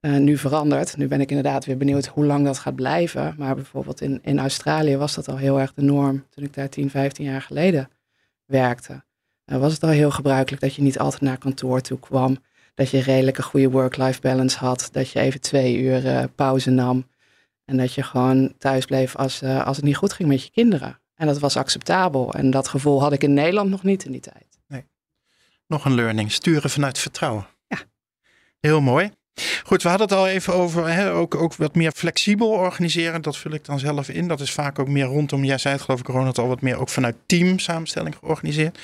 uh, 0.00 0.16
nu 0.16 0.36
veranderd. 0.36 0.96
Nu 0.96 1.08
ben 1.08 1.20
ik 1.20 1.28
inderdaad 1.28 1.64
weer 1.64 1.76
benieuwd 1.76 2.06
hoe 2.06 2.24
lang 2.24 2.44
dat 2.44 2.58
gaat 2.58 2.74
blijven. 2.74 3.34
Maar 3.38 3.54
bijvoorbeeld 3.54 4.00
in, 4.00 4.18
in 4.22 4.38
Australië 4.38 4.96
was 4.96 5.14
dat 5.14 5.28
al 5.28 5.36
heel 5.36 5.60
erg 5.60 5.74
de 5.74 5.82
norm 5.82 6.26
toen 6.30 6.44
ik 6.44 6.54
daar 6.54 6.68
10, 6.68 6.90
15 6.90 7.24
jaar 7.24 7.42
geleden 7.42 7.88
werkte. 8.44 9.04
Was 9.44 9.72
het 9.72 9.82
al 9.82 9.88
heel 9.88 10.10
gebruikelijk 10.10 10.62
dat 10.62 10.74
je 10.74 10.82
niet 10.82 10.98
altijd 10.98 11.22
naar 11.22 11.38
kantoor 11.38 11.80
toe 11.80 11.98
kwam. 11.98 12.36
Dat 12.74 12.90
je 12.90 13.00
redelijk 13.00 13.38
een 13.38 13.44
goede 13.44 13.70
work-life 13.70 14.20
balance 14.20 14.58
had. 14.58 14.88
Dat 14.92 15.10
je 15.10 15.20
even 15.20 15.40
twee 15.40 15.78
uur 15.78 16.04
uh, 16.04 16.24
pauze 16.34 16.70
nam. 16.70 17.06
En 17.64 17.76
dat 17.76 17.94
je 17.94 18.02
gewoon 18.02 18.54
thuis 18.58 18.84
bleef 18.84 19.16
als, 19.16 19.42
als 19.42 19.76
het 19.76 19.84
niet 19.84 19.96
goed 19.96 20.12
ging 20.12 20.28
met 20.28 20.44
je 20.44 20.50
kinderen. 20.50 21.00
En 21.14 21.26
dat 21.26 21.38
was 21.38 21.56
acceptabel. 21.56 22.32
En 22.32 22.50
dat 22.50 22.68
gevoel 22.68 23.00
had 23.00 23.12
ik 23.12 23.22
in 23.22 23.34
Nederland 23.34 23.70
nog 23.70 23.82
niet 23.82 24.04
in 24.04 24.12
die 24.12 24.20
tijd. 24.20 24.58
Nee. 24.66 24.84
Nog 25.66 25.84
een 25.84 25.94
learning. 25.94 26.32
Sturen 26.32 26.70
vanuit 26.70 26.98
vertrouwen. 26.98 27.46
Ja. 27.66 27.78
Heel 28.60 28.80
mooi. 28.80 29.10
Goed, 29.64 29.82
we 29.82 29.88
hadden 29.88 30.08
het 30.08 30.16
al 30.16 30.28
even 30.28 30.54
over 30.54 30.88
hè, 30.88 31.12
ook, 31.12 31.34
ook 31.34 31.54
wat 31.54 31.74
meer 31.74 31.92
flexibel 31.92 32.48
organiseren. 32.48 33.22
Dat 33.22 33.36
vul 33.36 33.52
ik 33.52 33.64
dan 33.64 33.78
zelf 33.78 34.08
in. 34.08 34.28
Dat 34.28 34.40
is 34.40 34.52
vaak 34.52 34.78
ook 34.78 34.88
meer 34.88 35.04
rondom, 35.04 35.44
jij 35.44 35.58
zei 35.58 35.74
het 35.74 35.82
geloof 35.82 36.00
ik 36.00 36.06
Ronald 36.06 36.38
al 36.38 36.48
wat 36.48 36.60
meer 36.60 36.78
ook 36.78 36.88
vanuit 36.88 37.16
team 37.26 37.58
samenstelling 37.58 38.16
georganiseerd. 38.16 38.78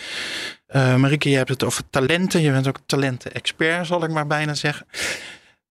Uh, 0.69 0.97
Marieke, 0.97 1.31
je 1.31 1.37
hebt 1.37 1.49
het 1.49 1.65
over 1.65 1.91
talenten. 1.91 2.41
Je 2.41 2.51
bent 2.51 2.69
ook 2.69 2.79
talenten-expert, 2.87 3.87
zal 3.87 4.05
ik 4.05 4.11
maar 4.11 4.27
bijna 4.27 4.55
zeggen. 4.55 4.87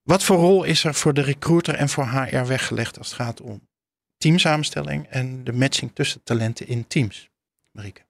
Wat 0.04 0.24
voor 0.24 0.38
rol 0.38 0.64
is 0.64 0.84
er 0.84 0.94
voor 0.94 1.14
de 1.14 1.22
recruiter 1.22 1.76
en 1.76 1.90
voor 1.90 2.08
HR 2.08 2.46
weggelegd 2.46 2.98
als 2.98 3.08
het 3.08 3.16
gaat 3.16 3.42
om 3.42 3.68
teamsamenstelling 4.18 5.08
en 5.08 5.44
de 5.44 5.54
matching 5.54 5.92
tussen 5.94 6.24
talenten 6.24 6.68
in 6.68 6.88
teams? 6.88 7.30
Marieke. 7.72 8.02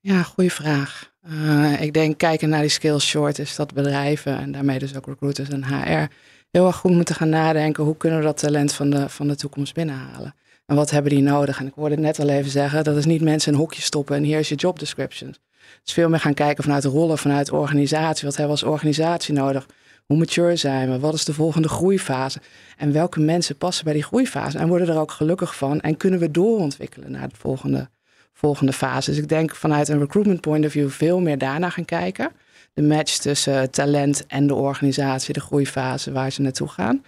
Ja, 0.00 0.22
goede 0.22 0.50
vraag. 0.50 1.13
Uh, 1.30 1.80
ik 1.80 1.92
denk 1.92 2.18
kijken 2.18 2.48
naar 2.48 2.60
die 2.60 2.70
skills 2.70 3.06
short 3.06 3.38
is 3.38 3.56
dat 3.56 3.74
bedrijven 3.74 4.38
en 4.38 4.52
daarmee 4.52 4.78
dus 4.78 4.96
ook 4.96 5.06
recruiters 5.06 5.48
en 5.48 5.64
HR 5.64 6.12
heel 6.50 6.66
erg 6.66 6.76
goed 6.76 6.90
moeten 6.90 7.14
gaan 7.14 7.28
nadenken 7.28 7.84
hoe 7.84 7.96
kunnen 7.96 8.18
we 8.18 8.24
dat 8.24 8.38
talent 8.38 8.72
van 8.72 8.90
de, 8.90 9.08
van 9.08 9.28
de 9.28 9.36
toekomst 9.36 9.74
binnenhalen. 9.74 10.34
En 10.66 10.76
wat 10.76 10.90
hebben 10.90 11.10
die 11.10 11.22
nodig? 11.22 11.60
En 11.60 11.66
ik 11.66 11.72
hoorde 11.74 11.94
het 11.94 12.04
net 12.04 12.18
al 12.18 12.28
even 12.28 12.50
zeggen, 12.50 12.84
dat 12.84 12.96
is 12.96 13.04
niet 13.04 13.22
mensen 13.22 13.48
in 13.52 13.58
een 13.58 13.64
hokje 13.64 13.82
stoppen 13.82 14.16
en 14.16 14.22
hier 14.22 14.38
is 14.38 14.48
je 14.48 14.54
job 14.54 14.78
description. 14.78 15.28
Het 15.28 15.80
is 15.84 15.92
veel 15.92 16.08
meer 16.08 16.20
gaan 16.20 16.34
kijken 16.34 16.64
vanuit 16.64 16.82
de 16.82 16.88
rollen, 16.88 17.18
vanuit 17.18 17.46
de 17.46 17.54
organisatie. 17.54 18.26
Wat 18.26 18.36
hebben 18.36 18.56
we 18.56 18.62
als 18.62 18.72
organisatie 18.72 19.34
nodig? 19.34 19.66
Hoe 20.06 20.16
mature 20.16 20.56
zijn 20.56 20.90
we? 20.90 20.98
Wat 20.98 21.14
is 21.14 21.24
de 21.24 21.34
volgende 21.34 21.68
groeifase? 21.68 22.40
En 22.76 22.92
welke 22.92 23.20
mensen 23.20 23.56
passen 23.56 23.84
bij 23.84 23.92
die 23.92 24.02
groeifase? 24.02 24.58
En 24.58 24.68
worden 24.68 24.88
er 24.88 24.98
ook 24.98 25.10
gelukkig 25.10 25.56
van? 25.56 25.80
En 25.80 25.96
kunnen 25.96 26.20
we 26.20 26.30
doorontwikkelen 26.30 27.10
naar 27.10 27.28
de 27.28 27.36
volgende 27.36 27.88
volgende 28.34 28.72
fase. 28.72 29.10
Dus 29.10 29.18
ik 29.18 29.28
denk 29.28 29.54
vanuit 29.54 29.88
een 29.88 29.98
recruitment 29.98 30.40
point 30.40 30.64
of 30.64 30.72
view 30.72 30.90
veel 30.90 31.20
meer 31.20 31.38
daarna 31.38 31.70
gaan 31.70 31.84
kijken. 31.84 32.32
De 32.72 32.82
match 32.82 33.16
tussen 33.16 33.70
talent 33.70 34.26
en 34.26 34.46
de 34.46 34.54
organisatie, 34.54 35.34
de 35.34 35.40
groeifase 35.40 36.12
waar 36.12 36.32
ze 36.32 36.42
naartoe 36.42 36.68
gaan. 36.68 37.04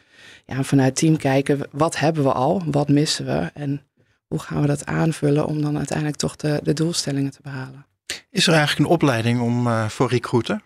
Ja, 0.47 0.57
en 0.57 0.65
vanuit 0.65 0.97
team 0.97 1.17
kijken, 1.17 1.69
wat 1.71 1.99
hebben 1.99 2.23
we 2.23 2.33
al, 2.33 2.63
wat 2.67 2.89
missen 2.89 3.25
we 3.25 3.51
en 3.55 3.83
hoe 4.27 4.39
gaan 4.39 4.61
we 4.61 4.67
dat 4.67 4.87
aanvullen 4.87 5.47
om 5.47 5.63
dan 5.63 5.77
uiteindelijk 5.77 6.19
toch 6.19 6.37
de, 6.37 6.61
de 6.63 6.73
doelstellingen 6.73 7.31
te 7.31 7.39
behalen. 7.43 7.87
Is 8.31 8.47
er 8.47 8.55
eigenlijk 8.55 8.89
een 8.89 8.95
opleiding 8.95 9.41
om, 9.41 9.67
uh, 9.67 9.89
voor 9.89 10.09
recruiter? 10.09 10.63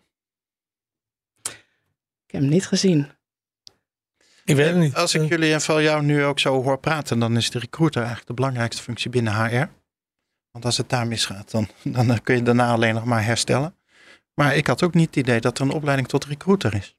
Ik 2.27 2.37
heb 2.37 2.41
hem 2.41 2.51
niet 2.51 2.67
gezien. 2.67 3.09
Ik 4.45 4.57
weet 4.57 4.67
het 4.67 4.77
niet. 4.77 4.95
Als 4.95 5.15
ik 5.15 5.29
jullie 5.29 5.53
en 5.53 5.61
van 5.61 5.83
jou 5.83 6.03
nu 6.03 6.25
ook 6.25 6.39
zo 6.39 6.63
hoor 6.63 6.79
praten, 6.79 7.19
dan 7.19 7.37
is 7.37 7.51
de 7.51 7.59
recruiter 7.59 8.01
eigenlijk 8.01 8.29
de 8.29 8.35
belangrijkste 8.35 8.83
functie 8.83 9.11
binnen 9.11 9.35
HR. 9.35 9.80
Want 10.51 10.65
als 10.65 10.77
het 10.77 10.89
daar 10.89 11.07
misgaat, 11.07 11.51
dan, 11.51 11.69
dan 11.83 12.23
kun 12.23 12.37
je 12.37 12.43
daarna 12.43 12.73
alleen 12.73 12.95
nog 12.95 13.05
maar 13.05 13.25
herstellen. 13.25 13.75
Maar 14.35 14.57
ik 14.57 14.67
had 14.67 14.83
ook 14.83 14.95
niet 14.95 15.07
het 15.07 15.17
idee 15.17 15.41
dat 15.41 15.59
er 15.59 15.65
een 15.65 15.71
opleiding 15.71 16.09
tot 16.09 16.25
recruiter 16.25 16.75
is. 16.75 16.97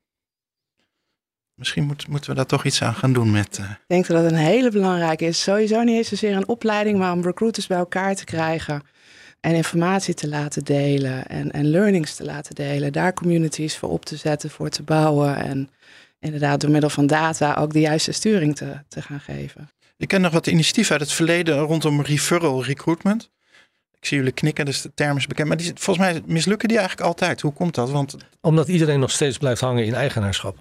Misschien 1.56 1.84
moet, 1.84 2.08
moeten 2.08 2.30
we 2.30 2.36
daar 2.36 2.46
toch 2.46 2.66
iets 2.66 2.82
aan 2.82 2.96
gaan 2.96 3.14
doen 3.14 3.32
met. 3.32 3.58
Uh... 3.58 3.70
Ik 3.70 3.78
denk 3.88 4.08
dat 4.08 4.22
dat 4.22 4.32
een 4.32 4.38
hele 4.38 4.72
belangrijke 4.72 5.26
is. 5.26 5.42
Sowieso 5.42 5.84
niet 5.84 5.96
eens 5.96 6.08
zozeer 6.08 6.36
een 6.36 6.48
opleiding, 6.48 6.98
maar 6.98 7.12
om 7.12 7.22
recruiters 7.22 7.68
bij 7.68 7.78
elkaar 7.78 8.16
te 8.16 8.24
krijgen. 8.24 8.82
En 9.40 9.56
informatie 9.56 10.14
te 10.14 10.28
laten 10.28 10.64
delen 10.64 11.28
en, 11.28 11.52
en 11.52 11.70
learnings 11.70 12.16
te 12.16 12.24
laten 12.24 12.56
delen. 12.56 12.94
Daar 12.94 13.14
communities 13.14 13.78
voor 13.78 13.90
op 13.90 14.06
te 14.06 14.16
zetten, 14.16 14.50
voor 14.50 14.70
te 14.70 14.84
bouwen. 14.84 15.36
En 15.36 15.70
inderdaad 16.20 16.62
door 16.62 16.72
middel 16.72 16.90
van 16.90 17.08
data 17.08 17.54
ook 17.54 17.74
de 17.74 17.80
juiste 17.80 18.12
sturing 18.12 18.56
te, 18.56 18.84
te 18.88 19.02
gaan 19.02 19.20
geven. 19.20 19.70
Ik 19.98 20.08
ken 20.08 20.22
nog 20.22 20.34
wat 20.34 20.48
initiatieven 20.48 20.92
uit 20.92 21.02
het 21.02 21.12
verleden 21.12 21.60
rondom 21.60 22.02
referral 22.02 22.64
recruitment. 22.64 23.30
Ik 24.02 24.08
zie 24.08 24.18
jullie 24.18 24.32
knikken, 24.32 24.66
dus 24.66 24.82
de 24.82 24.92
term 24.94 25.18
is 25.18 25.28
bekend. 25.28 25.48
Maar 25.48 25.58
die, 25.58 25.72
volgens 25.76 25.98
mij 25.98 26.22
mislukken 26.26 26.68
die 26.68 26.78
eigenlijk 26.78 27.08
altijd. 27.08 27.42
Hoe 27.42 27.54
komt 27.54 27.76
dat? 27.76 27.90
Want... 27.90 28.16
Omdat 28.42 28.68
iedereen 28.68 29.00
nog 29.00 29.12
steeds 29.12 29.38
blijft 29.38 29.62
hangen 29.62 29.86
in 29.86 29.94
eigenaarschap. 29.94 30.58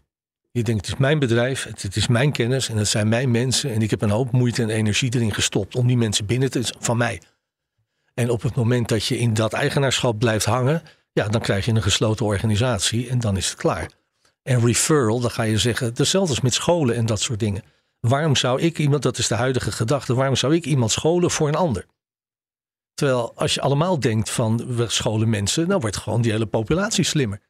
Je 0.50 0.62
denkt, 0.62 0.86
het 0.86 0.94
is 0.94 1.00
mijn 1.00 1.18
bedrijf, 1.18 1.64
het, 1.64 1.96
is 1.96 2.06
mijn 2.06 2.32
kennis 2.32 2.68
en 2.68 2.76
het 2.76 2.88
zijn 2.88 3.08
mijn 3.08 3.30
mensen. 3.30 3.72
En 3.72 3.82
ik 3.82 3.90
heb 3.90 4.02
een 4.02 4.10
hoop 4.10 4.32
moeite 4.32 4.62
en 4.62 4.70
energie 4.70 5.14
erin 5.14 5.34
gestopt 5.34 5.74
om 5.74 5.86
die 5.86 5.96
mensen 5.96 6.26
binnen 6.26 6.50
te... 6.50 6.74
van 6.78 6.96
mij. 6.96 7.22
En 8.14 8.30
op 8.30 8.42
het 8.42 8.54
moment 8.54 8.88
dat 8.88 9.04
je 9.04 9.18
in 9.18 9.34
dat 9.34 9.52
eigenaarschap 9.52 10.18
blijft 10.18 10.44
hangen... 10.44 10.82
ja, 11.12 11.28
dan 11.28 11.40
krijg 11.40 11.64
je 11.64 11.72
een 11.72 11.82
gesloten 11.82 12.26
organisatie 12.26 13.08
en 13.08 13.20
dan 13.20 13.36
is 13.36 13.48
het 13.48 13.58
klaar. 13.58 13.90
En 14.42 14.66
referral, 14.66 15.20
dan 15.20 15.30
ga 15.30 15.42
je 15.42 15.58
zeggen, 15.58 15.86
hetzelfde 15.86 16.30
als 16.30 16.40
met 16.40 16.54
scholen 16.54 16.96
en 16.96 17.06
dat 17.06 17.20
soort 17.20 17.38
dingen. 17.38 17.62
Waarom 18.00 18.36
zou 18.36 18.60
ik 18.60 18.78
iemand, 18.78 19.02
dat 19.02 19.18
is 19.18 19.28
de 19.28 19.34
huidige 19.34 19.72
gedachte, 19.72 20.14
waarom 20.14 20.36
zou 20.36 20.54
ik 20.54 20.64
iemand 20.64 20.90
scholen 20.90 21.30
voor 21.30 21.48
een 21.48 21.54
ander? 21.54 21.86
Terwijl 23.00 23.32
als 23.34 23.54
je 23.54 23.60
allemaal 23.60 24.00
denkt 24.00 24.30
van 24.30 24.76
we 24.76 24.88
scholen 24.88 25.28
mensen, 25.28 25.68
dan 25.68 25.80
wordt 25.80 25.96
gewoon 25.96 26.22
die 26.22 26.32
hele 26.32 26.46
populatie 26.46 27.04
slimmer. 27.04 27.40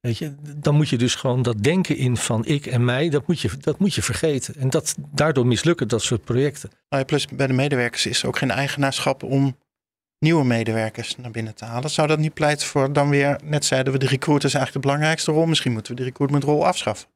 Weet 0.00 0.18
je, 0.18 0.34
dan 0.56 0.74
moet 0.74 0.88
je 0.88 0.98
dus 0.98 1.14
gewoon 1.14 1.42
dat 1.42 1.62
denken 1.62 1.96
in 1.96 2.16
van 2.16 2.44
ik 2.44 2.66
en 2.66 2.84
mij, 2.84 3.08
dat 3.08 3.26
moet 3.26 3.40
je, 3.40 3.50
dat 3.60 3.78
moet 3.78 3.94
je 3.94 4.02
vergeten. 4.02 4.54
En 4.54 4.70
dat, 4.70 4.96
daardoor 4.98 5.46
mislukken 5.46 5.88
dat 5.88 6.02
soort 6.02 6.24
projecten. 6.24 6.70
Plus 7.06 7.26
bij 7.26 7.46
de 7.46 7.52
medewerkers 7.52 8.06
is 8.06 8.24
ook 8.24 8.38
geen 8.38 8.50
eigenaarschap 8.50 9.22
om 9.22 9.56
nieuwe 10.18 10.44
medewerkers 10.44 11.16
naar 11.16 11.30
binnen 11.30 11.54
te 11.54 11.64
halen. 11.64 11.90
Zou 11.90 12.08
dat 12.08 12.18
niet 12.18 12.34
pleiten 12.34 12.66
voor 12.66 12.92
dan 12.92 13.08
weer, 13.08 13.40
net 13.44 13.64
zeiden 13.64 13.92
we, 13.92 13.98
de 13.98 14.06
recruiters 14.06 14.54
eigenlijk 14.54 14.84
de 14.84 14.90
belangrijkste 14.90 15.32
rol. 15.32 15.46
Misschien 15.46 15.72
moeten 15.72 15.92
we 15.92 15.98
de 15.98 16.06
recruitmentrol 16.06 16.66
afschaffen. 16.66 17.08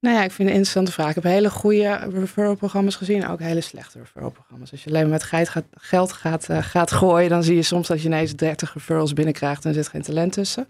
Nou 0.00 0.16
ja, 0.16 0.22
ik 0.22 0.30
vind 0.30 0.38
het 0.38 0.48
een 0.48 0.54
interessante 0.54 0.92
vraag. 0.92 1.08
Ik 1.08 1.14
heb 1.14 1.24
hele 1.24 1.50
goede 1.50 1.94
referral-programma's 1.94 2.96
gezien, 2.96 3.28
ook 3.28 3.40
hele 3.40 3.60
slechte 3.60 3.98
referral-programma's. 3.98 4.70
Als 4.70 4.84
je 4.84 4.90
alleen 4.90 5.02
maar 5.02 5.10
met 5.10 5.22
geld 5.22 5.48
gaat, 5.48 5.64
geld 5.70 6.12
gaat, 6.12 6.48
uh, 6.50 6.62
gaat 6.62 6.92
gooien, 6.92 7.30
dan 7.30 7.42
zie 7.42 7.56
je 7.56 7.62
soms 7.62 7.88
dat 7.88 8.00
je 8.00 8.06
ineens 8.08 8.36
30 8.36 8.74
referrals 8.74 9.12
binnenkrijgt 9.12 9.64
en 9.64 9.68
er 9.68 9.74
zit 9.74 9.88
geen 9.88 10.02
talent 10.02 10.32
tussen. 10.32 10.68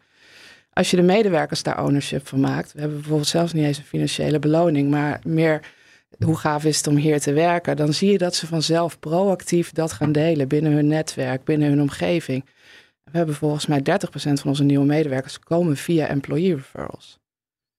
Als 0.73 0.91
je 0.91 0.97
de 0.97 1.03
medewerkers 1.03 1.62
daar 1.62 1.85
ownership 1.85 2.27
van 2.27 2.41
maakt, 2.41 2.73
we 2.73 2.79
hebben 2.81 2.97
bijvoorbeeld 2.99 3.29
zelfs 3.29 3.53
niet 3.53 3.65
eens 3.65 3.79
een 3.79 3.85
financiële 3.85 4.39
beloning, 4.39 4.91
maar 4.91 5.21
meer 5.25 5.61
hoe 6.25 6.37
gaaf 6.37 6.65
is 6.65 6.77
het 6.77 6.87
om 6.87 6.97
hier 6.97 7.21
te 7.21 7.33
werken, 7.33 7.77
dan 7.77 7.93
zie 7.93 8.12
je 8.12 8.19
dat 8.19 8.35
ze 8.35 8.47
vanzelf 8.47 8.99
proactief 8.99 9.73
dat 9.73 9.93
gaan 9.93 10.12
delen 10.12 10.49
binnen 10.49 10.73
hun 10.73 10.87
netwerk, 10.87 11.45
binnen 11.45 11.69
hun 11.69 11.81
omgeving. 11.81 12.45
We 13.05 13.17
hebben 13.17 13.35
volgens 13.35 13.67
mij 13.67 13.81
30% 13.81 13.83
van 14.15 14.49
onze 14.51 14.65
nieuwe 14.65 14.85
medewerkers 14.85 15.39
komen 15.39 15.77
via 15.77 16.07
employee 16.07 16.55
referrals. 16.55 17.19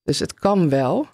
Dus 0.03 0.19
het 0.19 0.33
kan 0.33 0.69
wel, 0.69 1.07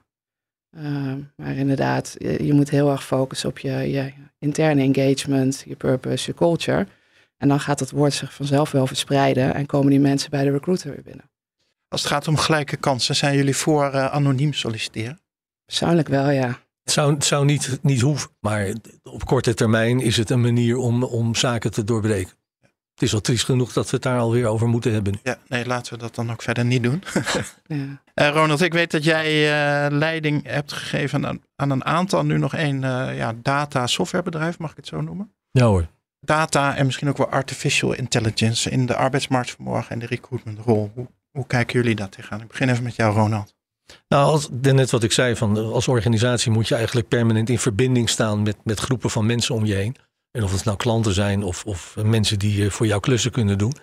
uh, 0.78 1.14
maar 1.36 1.56
inderdaad, 1.56 2.16
je, 2.18 2.46
je, 2.46 2.54
moet 2.54 2.70
heel 2.70 2.92
erg 2.92 3.06
focussen 3.06 3.50
op 3.50 3.60
je, 3.60 3.72
je, 3.72 4.14
interne 4.40 4.82
engagement, 4.82 5.64
je 5.68 5.76
purpose, 5.76 6.30
je 6.30 6.34
culture. 6.38 6.88
En 7.38 7.48
dan 7.48 7.60
gaat 7.60 7.80
het 7.80 7.92
woord 7.92 8.14
zich 8.14 8.34
vanzelf 8.34 8.72
wel 8.72 8.88
verspreiden 8.88 9.54
en 9.54 9.66
komen 9.66 9.90
die 9.90 10.00
mensen 10.00 10.30
bij 10.30 10.44
de 10.44 10.52
recruiter 10.52 10.92
weer 10.92 11.04
binnen. 11.04 11.32
Als 11.88 12.02
het 12.02 12.12
gaat 12.12 12.28
om 12.28 12.38
gelijke 12.38 12.78
kansen, 12.78 13.16
zijn 13.16 13.36
jullie 13.36 13.56
voor 13.56 13.94
uh, 13.94 14.06
anoniem 14.06 14.54
solliciteren? 14.54 15.20
Persoonlijk 15.66 16.08
wel, 16.08 16.30
ja. 16.30 16.60
Het 16.84 16.94
zou, 16.94 17.14
het 17.14 17.26
zou 17.26 17.46
niet, 17.46 17.80
niet 17.82 18.02
hoeven, 18.02 18.30
maar 18.40 18.74
op 19.04 19.26
korte 19.26 19.54
termijn 19.54 20.00
is 20.00 20.18
het 20.18 20.30
een 20.30 20.42
manier 20.42 20.78
om, 20.78 21.04
om 21.04 21.36
zaken 21.36 21.72
te 21.72 21.84
doorbreken. 21.84 22.34
Het 22.94 23.02
is 23.02 23.14
al 23.14 23.22
triest 23.22 23.46
genoeg 23.46 23.74
dat 23.74 23.86
we 23.86 23.92
het 23.92 24.02
daar 24.02 24.20
alweer 24.20 24.46
over 24.46 24.68
moeten 24.68 24.94
hebben. 24.94 25.20
Ja, 25.24 25.38
nee, 25.48 25.66
laten 25.66 25.94
we 25.94 26.00
dat 26.00 26.16
dan 26.16 26.32
ook 26.32 26.42
verder 26.42 26.66
niet 26.66 26.84
doen. 26.84 27.04
ja. 27.68 28.02
Uh, 28.16 28.30
Ronald, 28.30 28.62
ik 28.62 28.74
weet 28.74 28.92
dat 28.92 29.04
jij 29.04 29.26
uh, 29.26 29.98
leiding 29.98 30.48
hebt 30.48 30.74
gegeven 30.74 31.28
aan, 31.28 31.42
aan, 31.56 31.70
een 31.70 31.86
aantal, 31.86 32.26
nu 32.26 32.38
nog 32.38 32.56
één 32.56 32.76
uh, 32.76 33.18
ja, 33.18 33.34
data 33.42 33.88
softwarebedrijf, 33.88 34.60
mag 34.60 34.72
ik 34.72 34.78
het 34.78 34.88
zo 34.88 35.02
noemen? 35.02 35.34
Ja 35.52 35.66
hoor. 35.66 35.88
Data 36.20 36.76
en 36.76 36.86
misschien 36.86 37.10
ook 37.10 37.18
wel 37.18 37.30
artificial 37.30 37.94
intelligence 37.94 38.70
in 38.70 38.86
de 38.86 38.96
arbeidsmarkt 38.96 39.52
vanmorgen 39.52 39.92
en 39.92 40.00
de 40.00 40.06
recruitmentrol. 40.06 40.92
Hoe, 40.96 41.08
hoe 41.32 41.48
kijken 41.48 41.80
jullie 41.80 41.96
dat 41.96 42.12
tegenaan? 42.12 42.42
Ik 42.42 42.48
begin 42.48 42.70
even 42.70 42.84
met 42.84 42.96
jou, 42.96 43.14
Ronald. 43.16 43.56
Nou, 44.08 44.26
als, 44.26 44.50
net 44.62 44.92
wat 44.92 45.04
ik 45.04 45.12
zei, 45.12 45.36
van, 45.36 45.58
als 45.58 45.88
organisatie 45.88 46.52
moet 46.52 46.68
je 46.68 46.76
eigenlijk 46.76 47.08
permanent 47.08 47.50
in 47.50 47.60
verbinding 47.60 48.10
staan 48.10 48.44
met, 48.44 48.58
met 48.64 48.80
groepen 48.80 49.10
van 49.10 49.26
mensen 49.26 49.56
om 49.56 49.66
je 49.66 49.74
heen. 49.74 49.96
En 50.34 50.44
of 50.44 50.52
het 50.52 50.64
nou 50.64 50.78
klanten 50.78 51.14
zijn 51.14 51.44
of, 51.44 51.66
of 51.66 51.96
mensen 52.04 52.40
die 52.40 52.70
voor 52.70 52.86
jou 52.86 53.02
klussen 53.02 53.32
kunnen 53.32 53.58
doen. 53.58 53.74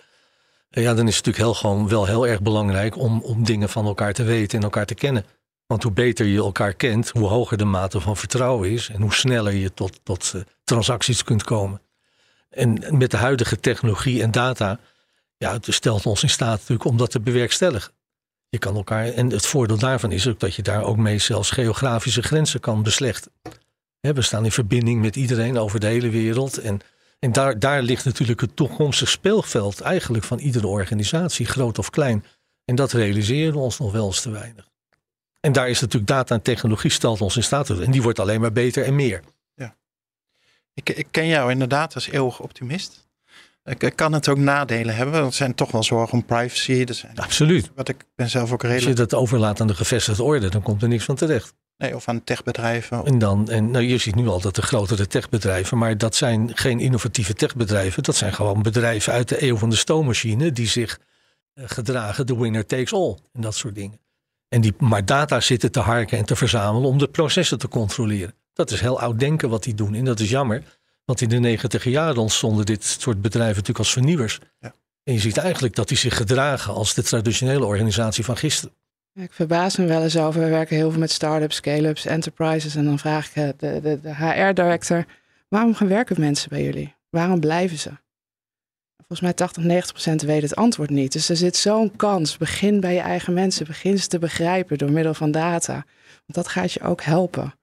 ja, 0.69 0.93
dan 0.93 1.07
is 1.07 1.15
het 1.15 1.25
natuurlijk 1.25 1.37
heel, 1.37 1.53
gewoon 1.53 1.87
wel 1.87 2.05
heel 2.05 2.27
erg 2.27 2.41
belangrijk 2.41 2.97
om, 2.97 3.21
om 3.21 3.43
dingen 3.43 3.69
van 3.69 3.85
elkaar 3.85 4.13
te 4.13 4.23
weten 4.23 4.57
en 4.57 4.63
elkaar 4.63 4.85
te 4.85 4.95
kennen. 4.95 5.25
Want 5.67 5.83
hoe 5.83 5.91
beter 5.91 6.25
je 6.25 6.37
elkaar 6.37 6.73
kent, 6.73 7.09
hoe 7.09 7.27
hoger 7.27 7.57
de 7.57 7.65
mate 7.65 7.99
van 7.99 8.17
vertrouwen 8.17 8.69
is 8.71 8.89
en 8.89 9.01
hoe 9.01 9.13
sneller 9.13 9.53
je 9.53 9.73
tot, 9.73 9.99
tot 10.03 10.31
uh, 10.35 10.41
transacties 10.63 11.23
kunt 11.23 11.43
komen. 11.43 11.81
En 12.49 12.97
met 12.97 13.11
de 13.11 13.17
huidige 13.17 13.59
technologie 13.59 14.21
en 14.21 14.31
data, 14.31 14.79
ja, 15.37 15.53
het 15.53 15.67
stelt 15.69 16.05
ons 16.05 16.23
in 16.23 16.29
staat 16.29 16.59
natuurlijk 16.59 16.85
om 16.85 16.97
dat 16.97 17.11
te 17.11 17.19
bewerkstelligen. 17.19 17.91
Je 18.49 18.57
kan 18.57 18.75
elkaar, 18.75 19.05
en 19.05 19.29
het 19.29 19.45
voordeel 19.45 19.77
daarvan 19.77 20.11
is 20.11 20.27
ook 20.27 20.39
dat 20.39 20.55
je 20.55 20.61
daar 20.61 20.83
ook 20.83 20.97
mee 20.97 21.19
zelfs 21.19 21.49
geografische 21.51 22.21
grenzen 22.21 22.59
kan 22.59 22.83
beslechten. 22.83 23.31
We 24.01 24.21
staan 24.21 24.45
in 24.45 24.51
verbinding 24.51 25.01
met 25.01 25.15
iedereen 25.15 25.57
over 25.57 25.79
de 25.79 25.87
hele 25.87 26.09
wereld. 26.09 26.57
En, 26.57 26.79
en 27.19 27.31
daar, 27.31 27.59
daar 27.59 27.81
ligt 27.81 28.05
natuurlijk 28.05 28.41
het 28.41 28.55
toekomstig 28.55 29.09
speelveld 29.09 29.81
eigenlijk 29.81 30.23
van 30.23 30.39
iedere 30.39 30.67
organisatie, 30.67 31.45
groot 31.45 31.79
of 31.79 31.89
klein. 31.89 32.25
En 32.65 32.75
dat 32.75 32.91
realiseren 32.91 33.53
we 33.53 33.59
ons 33.59 33.79
nog 33.79 33.91
wel 33.91 34.05
eens 34.05 34.21
te 34.21 34.29
weinig. 34.29 34.69
En 35.39 35.51
daar 35.51 35.69
is 35.69 35.79
natuurlijk 35.79 36.11
data 36.11 36.35
en 36.35 36.41
technologie 36.41 36.91
stelt 36.91 37.21
ons 37.21 37.35
in 37.35 37.43
staat 37.43 37.65
toe. 37.65 37.83
En 37.83 37.91
die 37.91 38.01
wordt 38.01 38.19
alleen 38.19 38.41
maar 38.41 38.51
beter 38.51 38.83
en 38.83 38.95
meer. 38.95 39.21
Ja. 39.55 39.75
Ik, 40.73 40.89
ik 40.89 41.07
ken 41.11 41.27
jou 41.27 41.51
inderdaad 41.51 41.95
als 41.95 42.07
eeuwig 42.07 42.39
optimist. 42.39 43.09
Ik, 43.63 43.91
kan 43.95 44.13
het 44.13 44.27
ook 44.27 44.37
nadelen 44.37 44.95
hebben. 44.95 45.23
Er 45.23 45.33
zijn 45.33 45.55
toch 45.55 45.71
wel 45.71 45.83
zorgen 45.83 46.13
om 46.13 46.25
privacy. 46.25 46.83
Er 46.87 46.93
zijn, 46.93 47.17
Absoluut. 47.17 47.71
Wat 47.75 47.87
ik 47.87 48.05
ben 48.15 48.29
zelf 48.29 48.51
ook 48.51 48.61
redelijk. 48.61 48.87
Als 48.87 48.97
je 48.97 49.05
dat 49.07 49.19
overlaat 49.19 49.61
aan 49.61 49.67
de 49.67 49.75
gevestigde 49.75 50.23
orde, 50.23 50.49
dan 50.49 50.61
komt 50.61 50.81
er 50.81 50.87
niks 50.87 51.03
van 51.03 51.15
terecht. 51.15 51.53
Nee, 51.81 51.95
of 51.95 52.07
aan 52.07 52.23
techbedrijven. 52.23 53.05
En 53.05 53.19
dan, 53.19 53.49
en 53.49 53.71
nou, 53.71 53.83
je 53.85 53.97
ziet 53.97 54.15
nu 54.15 54.27
al 54.27 54.41
dat 54.41 54.55
de 54.55 54.61
grotere 54.61 55.07
techbedrijven, 55.07 55.77
maar 55.77 55.97
dat 55.97 56.15
zijn 56.15 56.51
geen 56.53 56.79
innovatieve 56.79 57.33
techbedrijven. 57.33 58.03
Dat 58.03 58.15
zijn 58.15 58.33
gewoon 58.33 58.61
bedrijven 58.61 59.13
uit 59.13 59.29
de 59.29 59.43
eeuw 59.43 59.57
van 59.57 59.69
de 59.69 59.75
stoommachine 59.75 60.51
die 60.51 60.67
zich 60.67 60.99
eh, 61.53 61.63
gedragen, 61.67 62.25
de 62.25 62.37
winner 62.37 62.65
takes 62.65 62.93
all 62.93 63.17
en 63.33 63.41
dat 63.41 63.55
soort 63.55 63.75
dingen. 63.75 63.99
En 64.47 64.61
die 64.61 64.73
maar 64.77 65.05
data 65.05 65.39
zitten 65.39 65.71
te 65.71 65.79
harken 65.79 66.17
en 66.17 66.25
te 66.25 66.35
verzamelen 66.35 66.89
om 66.89 66.97
de 66.97 67.07
processen 67.07 67.57
te 67.57 67.67
controleren. 67.67 68.33
Dat 68.53 68.71
is 68.71 68.81
heel 68.81 68.99
oud 68.99 69.19
denken 69.19 69.49
wat 69.49 69.63
die 69.63 69.73
doen 69.73 69.93
en 69.93 70.05
dat 70.05 70.19
is 70.19 70.29
jammer. 70.29 70.63
Want 71.05 71.21
in 71.21 71.29
de 71.29 71.39
negentig 71.39 71.83
jaren 71.83 72.21
ontstonden 72.21 72.65
dit 72.65 72.83
soort 72.83 73.21
bedrijven 73.21 73.55
natuurlijk 73.55 73.79
als 73.79 73.91
vernieuwers. 73.93 74.39
Ja. 74.59 74.73
En 75.03 75.13
je 75.13 75.19
ziet 75.19 75.37
eigenlijk 75.37 75.75
dat 75.75 75.87
die 75.87 75.97
zich 75.97 76.17
gedragen 76.17 76.73
als 76.73 76.93
de 76.93 77.03
traditionele 77.03 77.65
organisatie 77.65 78.25
van 78.25 78.37
gisteren. 78.37 78.75
Ik 79.13 79.33
verbaas 79.33 79.77
me 79.77 79.85
wel 79.85 80.03
eens 80.03 80.17
over. 80.17 80.41
We 80.41 80.49
werken 80.49 80.75
heel 80.75 80.91
veel 80.91 80.99
met 80.99 81.11
start-ups, 81.11 81.55
scale-ups, 81.55 82.05
enterprises. 82.05 82.75
En 82.75 82.85
dan 82.85 82.99
vraag 82.99 83.27
ik 83.27 83.35
eh, 83.35 83.49
de, 83.57 83.81
de, 83.81 83.99
de 84.01 84.15
HR-director: 84.15 85.05
waarom 85.47 85.73
gaan 85.73 85.87
werken 85.87 86.19
mensen 86.19 86.49
bij 86.49 86.63
jullie? 86.63 86.95
Waarom 87.09 87.39
blijven 87.39 87.77
ze? 87.77 87.91
Volgens 88.97 89.21
mij 89.21 89.33
80, 89.33 89.63
90 89.63 89.91
procent 89.91 90.21
weet 90.21 90.41
het 90.41 90.55
antwoord 90.55 90.89
niet. 90.89 91.11
Dus 91.11 91.29
er 91.29 91.35
zit 91.35 91.55
zo'n 91.55 91.95
kans. 91.95 92.37
Begin 92.37 92.79
bij 92.79 92.93
je 92.93 92.99
eigen 92.99 93.33
mensen. 93.33 93.65
Begin 93.65 93.99
ze 93.99 94.07
te 94.07 94.19
begrijpen 94.19 94.77
door 94.77 94.91
middel 94.91 95.13
van 95.13 95.31
data. 95.31 95.73
Want 95.73 96.33
dat 96.33 96.47
gaat 96.47 96.71
je 96.71 96.81
ook 96.81 97.01
helpen 97.01 97.53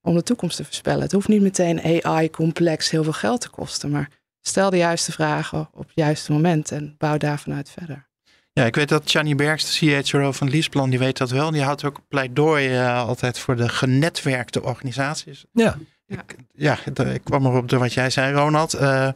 om 0.00 0.14
de 0.14 0.22
toekomst 0.22 0.56
te 0.56 0.64
voorspellen. 0.64 1.02
Het 1.02 1.12
hoeft 1.12 1.28
niet 1.28 1.42
meteen 1.42 2.04
AI-complex 2.04 2.90
heel 2.90 3.02
veel 3.02 3.12
geld 3.12 3.40
te 3.40 3.50
kosten. 3.50 3.90
Maar 3.90 4.10
stel 4.40 4.70
de 4.70 4.76
juiste 4.76 5.12
vragen 5.12 5.68
op 5.72 5.86
het 5.86 5.94
juiste 5.94 6.32
moment 6.32 6.72
en 6.72 6.94
bouw 6.98 7.16
daar 7.16 7.38
vanuit 7.38 7.70
verder. 7.70 8.10
Ja, 8.52 8.64
ik 8.64 8.74
weet 8.74 8.88
dat 8.88 9.12
Johnny 9.12 9.34
Bergs, 9.34 9.78
de 9.78 10.02
CHRO 10.02 10.32
van 10.32 10.50
Leaseplan, 10.50 10.90
die 10.90 10.98
weet 10.98 11.18
dat 11.18 11.30
wel. 11.30 11.50
Die 11.50 11.62
houdt 11.62 11.84
ook 11.84 12.00
pleidooi 12.08 12.80
uh, 12.80 13.06
altijd 13.06 13.38
voor 13.38 13.56
de 13.56 13.68
genetwerkte 13.68 14.62
organisaties. 14.62 15.44
Ja. 15.52 15.78
Ik, 16.06 16.36
ja, 16.52 16.78
ik 16.84 17.24
kwam 17.24 17.46
erop 17.46 17.68
door 17.68 17.78
wat 17.78 17.92
jij 17.92 18.10
zei, 18.10 18.34
Ronald. 18.34 18.74
Uh, 18.74 19.08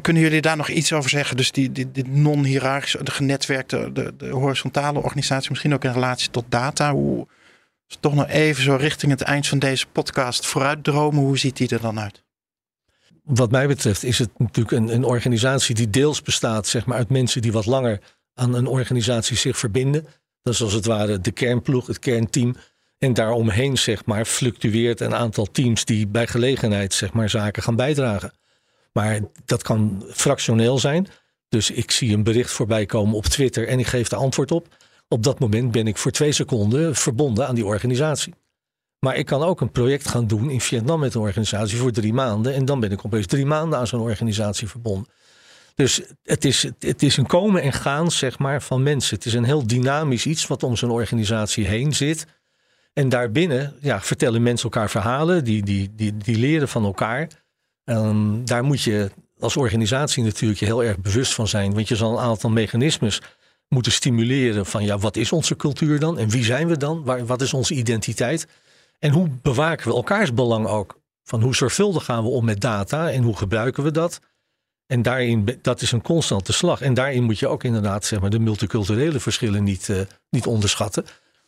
kunnen 0.00 0.22
jullie 0.22 0.40
daar 0.40 0.56
nog 0.56 0.68
iets 0.68 0.92
over 0.92 1.10
zeggen? 1.10 1.36
Dus 1.36 1.52
die, 1.52 1.72
die, 1.72 1.90
die 1.90 2.08
non-hierarchische, 2.08 3.04
de 3.04 3.10
genetwerkte, 3.10 3.90
de, 3.92 4.16
de 4.16 4.28
horizontale 4.28 5.02
organisatie, 5.02 5.50
misschien 5.50 5.74
ook 5.74 5.84
in 5.84 5.92
relatie 5.92 6.30
tot 6.30 6.44
data. 6.48 6.92
Hoe, 6.92 7.26
toch 8.00 8.14
nog 8.14 8.28
even 8.28 8.62
zo 8.62 8.74
richting 8.74 9.12
het 9.12 9.20
eind 9.22 9.46
van 9.46 9.58
deze 9.58 9.86
podcast 9.86 10.46
vooruitdromen. 10.46 11.22
Hoe 11.22 11.38
ziet 11.38 11.56
die 11.56 11.68
er 11.68 11.80
dan 11.80 12.00
uit? 12.00 12.24
Wat 13.24 13.50
mij 13.50 13.66
betreft 13.66 14.04
is 14.04 14.18
het 14.18 14.30
natuurlijk 14.38 14.76
een, 14.76 14.94
een 14.94 15.04
organisatie 15.04 15.74
die 15.74 15.90
deels 15.90 16.22
bestaat 16.22 16.66
zeg 16.66 16.86
maar, 16.86 16.96
uit 16.96 17.10
mensen 17.10 17.42
die 17.42 17.52
wat 17.52 17.66
langer 17.66 18.00
aan 18.40 18.54
een 18.54 18.66
organisatie 18.66 19.36
zich 19.36 19.58
verbinden. 19.58 20.06
Dat 20.42 20.54
is 20.54 20.62
als 20.62 20.72
het 20.72 20.84
ware 20.84 21.20
de 21.20 21.30
kernploeg, 21.30 21.86
het 21.86 21.98
kernteam. 21.98 22.54
En 22.98 23.14
daaromheen 23.14 23.78
zeg 23.78 24.04
maar, 24.04 24.24
fluctueert 24.24 25.00
een 25.00 25.14
aantal 25.14 25.46
teams 25.46 25.84
die 25.84 26.06
bij 26.06 26.26
gelegenheid 26.26 26.94
zeg 26.94 27.12
maar, 27.12 27.30
zaken 27.30 27.62
gaan 27.62 27.76
bijdragen. 27.76 28.32
Maar 28.92 29.20
dat 29.44 29.62
kan 29.62 30.04
fractioneel 30.10 30.78
zijn. 30.78 31.06
Dus 31.48 31.70
ik 31.70 31.90
zie 31.90 32.14
een 32.14 32.22
bericht 32.22 32.50
voorbij 32.50 32.86
komen 32.86 33.14
op 33.14 33.24
Twitter 33.24 33.68
en 33.68 33.78
ik 33.78 33.86
geef 33.86 34.08
de 34.08 34.16
antwoord 34.16 34.50
op. 34.50 34.76
Op 35.08 35.22
dat 35.22 35.38
moment 35.38 35.70
ben 35.70 35.86
ik 35.86 35.96
voor 35.96 36.10
twee 36.10 36.32
seconden 36.32 36.94
verbonden 36.94 37.46
aan 37.46 37.54
die 37.54 37.64
organisatie. 37.64 38.34
Maar 38.98 39.16
ik 39.16 39.26
kan 39.26 39.42
ook 39.42 39.60
een 39.60 39.72
project 39.72 40.08
gaan 40.08 40.26
doen 40.26 40.50
in 40.50 40.60
Vietnam 40.60 41.00
met 41.00 41.14
een 41.14 41.20
organisatie 41.20 41.78
voor 41.78 41.90
drie 41.90 42.12
maanden. 42.12 42.54
En 42.54 42.64
dan 42.64 42.80
ben 42.80 42.92
ik 42.92 43.04
opeens 43.04 43.26
drie 43.26 43.46
maanden 43.46 43.78
aan 43.78 43.86
zo'n 43.86 44.00
organisatie 44.00 44.68
verbonden. 44.68 45.12
Dus 45.80 46.00
het 46.22 46.44
is, 46.44 46.66
het 46.78 47.02
is 47.02 47.16
een 47.16 47.26
komen 47.26 47.62
en 47.62 47.72
gaan 47.72 48.10
zeg 48.10 48.38
maar, 48.38 48.62
van 48.62 48.82
mensen. 48.82 49.16
Het 49.16 49.24
is 49.24 49.32
een 49.32 49.44
heel 49.44 49.66
dynamisch 49.66 50.26
iets 50.26 50.46
wat 50.46 50.62
om 50.62 50.76
zo'n 50.76 50.90
organisatie 50.90 51.66
heen 51.66 51.94
zit. 51.94 52.26
En 52.92 53.08
daarbinnen 53.08 53.74
ja, 53.80 54.00
vertellen 54.00 54.42
mensen 54.42 54.70
elkaar 54.70 54.90
verhalen, 54.90 55.44
die, 55.44 55.62
die, 55.62 55.90
die, 55.94 56.16
die 56.16 56.36
leren 56.36 56.68
van 56.68 56.84
elkaar. 56.84 57.28
Um, 57.84 58.44
daar 58.44 58.64
moet 58.64 58.82
je 58.82 59.10
als 59.38 59.56
organisatie 59.56 60.22
natuurlijk 60.22 60.60
je 60.60 60.66
heel 60.66 60.84
erg 60.84 60.98
bewust 60.98 61.34
van 61.34 61.48
zijn. 61.48 61.74
Want 61.74 61.88
je 61.88 61.96
zal 61.96 62.12
een 62.12 62.24
aantal 62.24 62.50
mechanismes 62.50 63.20
moeten 63.68 63.92
stimuleren 63.92 64.66
van 64.66 64.84
ja, 64.84 64.98
wat 64.98 65.16
is 65.16 65.32
onze 65.32 65.56
cultuur 65.56 65.98
dan? 65.98 66.18
En 66.18 66.28
wie 66.28 66.44
zijn 66.44 66.68
we 66.68 66.76
dan? 66.76 67.04
Waar, 67.04 67.26
wat 67.26 67.40
is 67.40 67.54
onze 67.54 67.74
identiteit? 67.74 68.46
En 68.98 69.12
hoe 69.12 69.28
bewaken 69.42 69.88
we 69.88 69.94
elkaars 69.94 70.34
belang 70.34 70.66
ook? 70.66 71.00
Van 71.22 71.42
hoe 71.42 71.54
zorgvuldig 71.54 72.04
gaan 72.04 72.22
we 72.22 72.28
om 72.28 72.44
met 72.44 72.60
data 72.60 73.10
en 73.10 73.22
hoe 73.22 73.36
gebruiken 73.36 73.82
we 73.82 73.90
dat? 73.90 74.20
En 74.90 75.02
daarin, 75.02 75.58
dat 75.62 75.80
is 75.80 75.92
een 75.92 76.02
constante 76.02 76.52
slag. 76.52 76.80
En 76.80 76.94
daarin 76.94 77.22
moet 77.22 77.38
je 77.38 77.48
ook 77.48 77.64
inderdaad 77.64 78.04
zeg 78.04 78.20
maar, 78.20 78.30
de 78.30 78.38
multiculturele 78.38 79.20
verschillen 79.20 79.64
niet, 79.64 79.88
uh, 79.88 80.00
niet 80.30 80.46
onderschatten. 80.46 81.04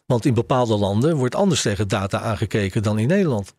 Want 0.07 0.24
in 0.24 0.35
bepaalde 0.35 0.76
landen 0.76 1.16
wordt 1.16 1.35
anders 1.35 1.62
tegen 1.62 1.88
data 1.88 2.20
aangekeken 2.20 2.83
dan 2.83 2.98
in 2.98 3.09
Nederland. 3.09 3.55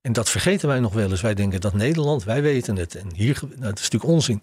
En 0.00 0.12
dat 0.12 0.30
vergeten 0.30 0.68
wij 0.68 0.80
nog 0.80 0.92
wel 0.92 1.10
eens. 1.10 1.20
Wij 1.20 1.34
denken 1.34 1.60
dat 1.60 1.74
Nederland, 1.74 2.24
wij 2.24 2.42
weten 2.42 2.76
het. 2.76 2.94
En 2.94 3.14
hier, 3.14 3.38
nou, 3.42 3.60
dat 3.60 3.78
is 3.78 3.82
natuurlijk 3.82 4.12
onzin. 4.12 4.42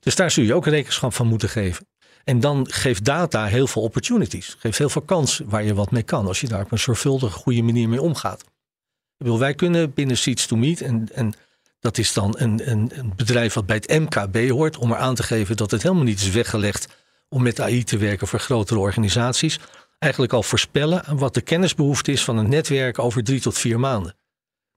Dus 0.00 0.16
daar 0.16 0.30
zul 0.30 0.44
je 0.44 0.54
ook 0.54 0.66
rekenschap 0.66 1.14
van 1.14 1.26
moeten 1.26 1.48
geven. 1.48 1.86
En 2.24 2.40
dan 2.40 2.66
geeft 2.70 3.04
data 3.04 3.44
heel 3.44 3.66
veel 3.66 3.82
opportunities. 3.82 4.56
Geeft 4.58 4.78
heel 4.78 4.88
veel 4.88 5.02
kans 5.02 5.40
waar 5.44 5.62
je 5.62 5.74
wat 5.74 5.90
mee 5.90 6.02
kan. 6.02 6.26
Als 6.26 6.40
je 6.40 6.48
daar 6.48 6.62
op 6.62 6.72
een 6.72 6.78
zorgvuldige, 6.78 7.38
goede 7.38 7.62
manier 7.62 7.88
mee 7.88 8.02
omgaat. 8.02 8.40
Ik 8.40 9.18
bedoel, 9.18 9.38
wij 9.38 9.54
kunnen 9.54 9.92
binnen 9.92 10.16
Seeds 10.16 10.46
to 10.46 10.56
Meet. 10.56 10.80
En, 10.80 11.08
en 11.14 11.34
dat 11.82 11.98
is 11.98 12.12
dan 12.12 12.34
een, 12.38 12.70
een, 12.70 12.90
een, 12.94 13.12
bedrijf 13.16 13.54
wat 13.54 13.66
bij 13.66 13.76
het 13.76 14.00
MKB 14.00 14.48
hoort. 14.50 14.76
Om 14.76 14.90
er 14.90 14.96
aan 14.96 15.14
te 15.14 15.22
geven 15.22 15.56
dat 15.56 15.70
het 15.70 15.82
helemaal 15.82 16.04
niet 16.04 16.20
is 16.20 16.30
weggelegd 16.30 16.88
om 17.28 17.42
met 17.42 17.60
AI 17.60 17.84
te 17.84 17.96
werken 17.96 18.26
voor 18.26 18.38
grotere 18.38 18.80
organisaties. 18.80 19.58
Eigenlijk 19.98 20.32
al 20.32 20.42
voorspellen 20.42 21.16
wat 21.16 21.34
de 21.34 21.40
kennisbehoefte 21.40 22.12
is 22.12 22.24
van 22.24 22.38
een 22.38 22.48
netwerk 22.48 22.98
over 22.98 23.24
drie 23.24 23.40
tot 23.40 23.58
vier 23.58 23.80
maanden. 23.80 24.14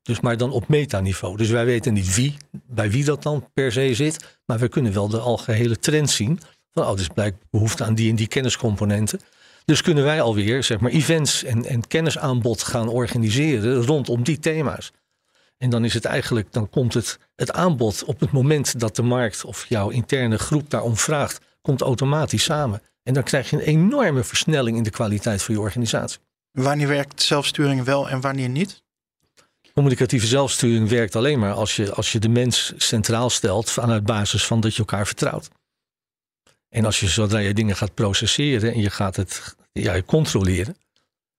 Dus 0.01 0.19
maar 0.19 0.37
dan 0.37 0.51
op 0.51 0.67
metaniveau. 0.67 1.37
Dus 1.37 1.49
wij 1.49 1.65
weten 1.65 1.93
niet 1.93 2.15
wie, 2.15 2.37
bij 2.51 2.91
wie 2.91 3.03
dat 3.03 3.23
dan 3.23 3.49
per 3.53 3.71
se 3.71 3.93
zit. 3.93 4.39
Maar 4.45 4.59
we 4.59 4.67
kunnen 4.67 4.93
wel 4.93 5.07
de 5.07 5.19
algehele 5.19 5.79
trend 5.79 6.09
zien. 6.09 6.39
Van, 6.71 6.85
oh, 6.85 6.95
dus 6.95 7.07
blijkt 7.07 7.37
behoefte 7.49 7.83
aan 7.83 7.95
die 7.95 8.09
en 8.09 8.15
die 8.15 8.27
kenniscomponenten. 8.27 9.19
Dus 9.65 9.81
kunnen 9.81 10.03
wij 10.03 10.21
alweer 10.21 10.63
zeg 10.63 10.79
maar, 10.79 10.91
events 10.91 11.43
en, 11.43 11.65
en 11.65 11.87
kennisaanbod 11.87 12.63
gaan 12.63 12.87
organiseren 12.87 13.85
rondom 13.85 14.23
die 14.23 14.39
thema's. 14.39 14.91
En 15.57 15.69
dan 15.69 15.85
is 15.85 15.93
het 15.93 16.05
eigenlijk, 16.05 16.53
dan 16.53 16.69
komt 16.69 16.93
het, 16.93 17.19
het 17.35 17.51
aanbod 17.51 18.03
op 18.03 18.19
het 18.19 18.31
moment 18.31 18.79
dat 18.79 18.95
de 18.95 19.01
markt 19.01 19.45
of 19.45 19.65
jouw 19.65 19.89
interne 19.89 20.37
groep 20.37 20.69
daarom 20.69 20.97
vraagt, 20.97 21.45
komt 21.61 21.81
automatisch 21.81 22.43
samen. 22.43 22.81
En 23.03 23.13
dan 23.13 23.23
krijg 23.23 23.49
je 23.49 23.55
een 23.55 23.61
enorme 23.61 24.23
versnelling 24.23 24.77
in 24.77 24.83
de 24.83 24.89
kwaliteit 24.89 25.43
van 25.43 25.55
je 25.55 25.61
organisatie. 25.61 26.19
Wanneer 26.51 26.87
werkt 26.87 27.21
zelfsturing 27.21 27.83
wel 27.83 28.09
en 28.09 28.21
wanneer 28.21 28.49
niet? 28.49 28.83
Communicatieve 29.73 30.27
zelfsturing 30.27 30.89
werkt 30.89 31.15
alleen 31.15 31.39
maar 31.39 31.53
als 31.53 31.75
je, 31.75 31.93
als 31.93 32.11
je 32.11 32.19
de 32.19 32.29
mens 32.29 32.73
centraal 32.77 33.29
stelt 33.29 33.71
vanuit 33.71 34.03
basis 34.03 34.45
van 34.45 34.59
dat 34.59 34.73
je 34.73 34.79
elkaar 34.79 35.05
vertrouwt. 35.05 35.49
En 36.69 36.85
als 36.85 36.99
je 36.99 37.07
zodra 37.07 37.37
je 37.37 37.53
dingen 37.53 37.75
gaat 37.75 37.93
processeren 37.93 38.73
en 38.73 38.81
je 38.81 38.89
gaat 38.89 39.15
het 39.15 39.55
ja, 39.71 40.01
controleren, 40.01 40.75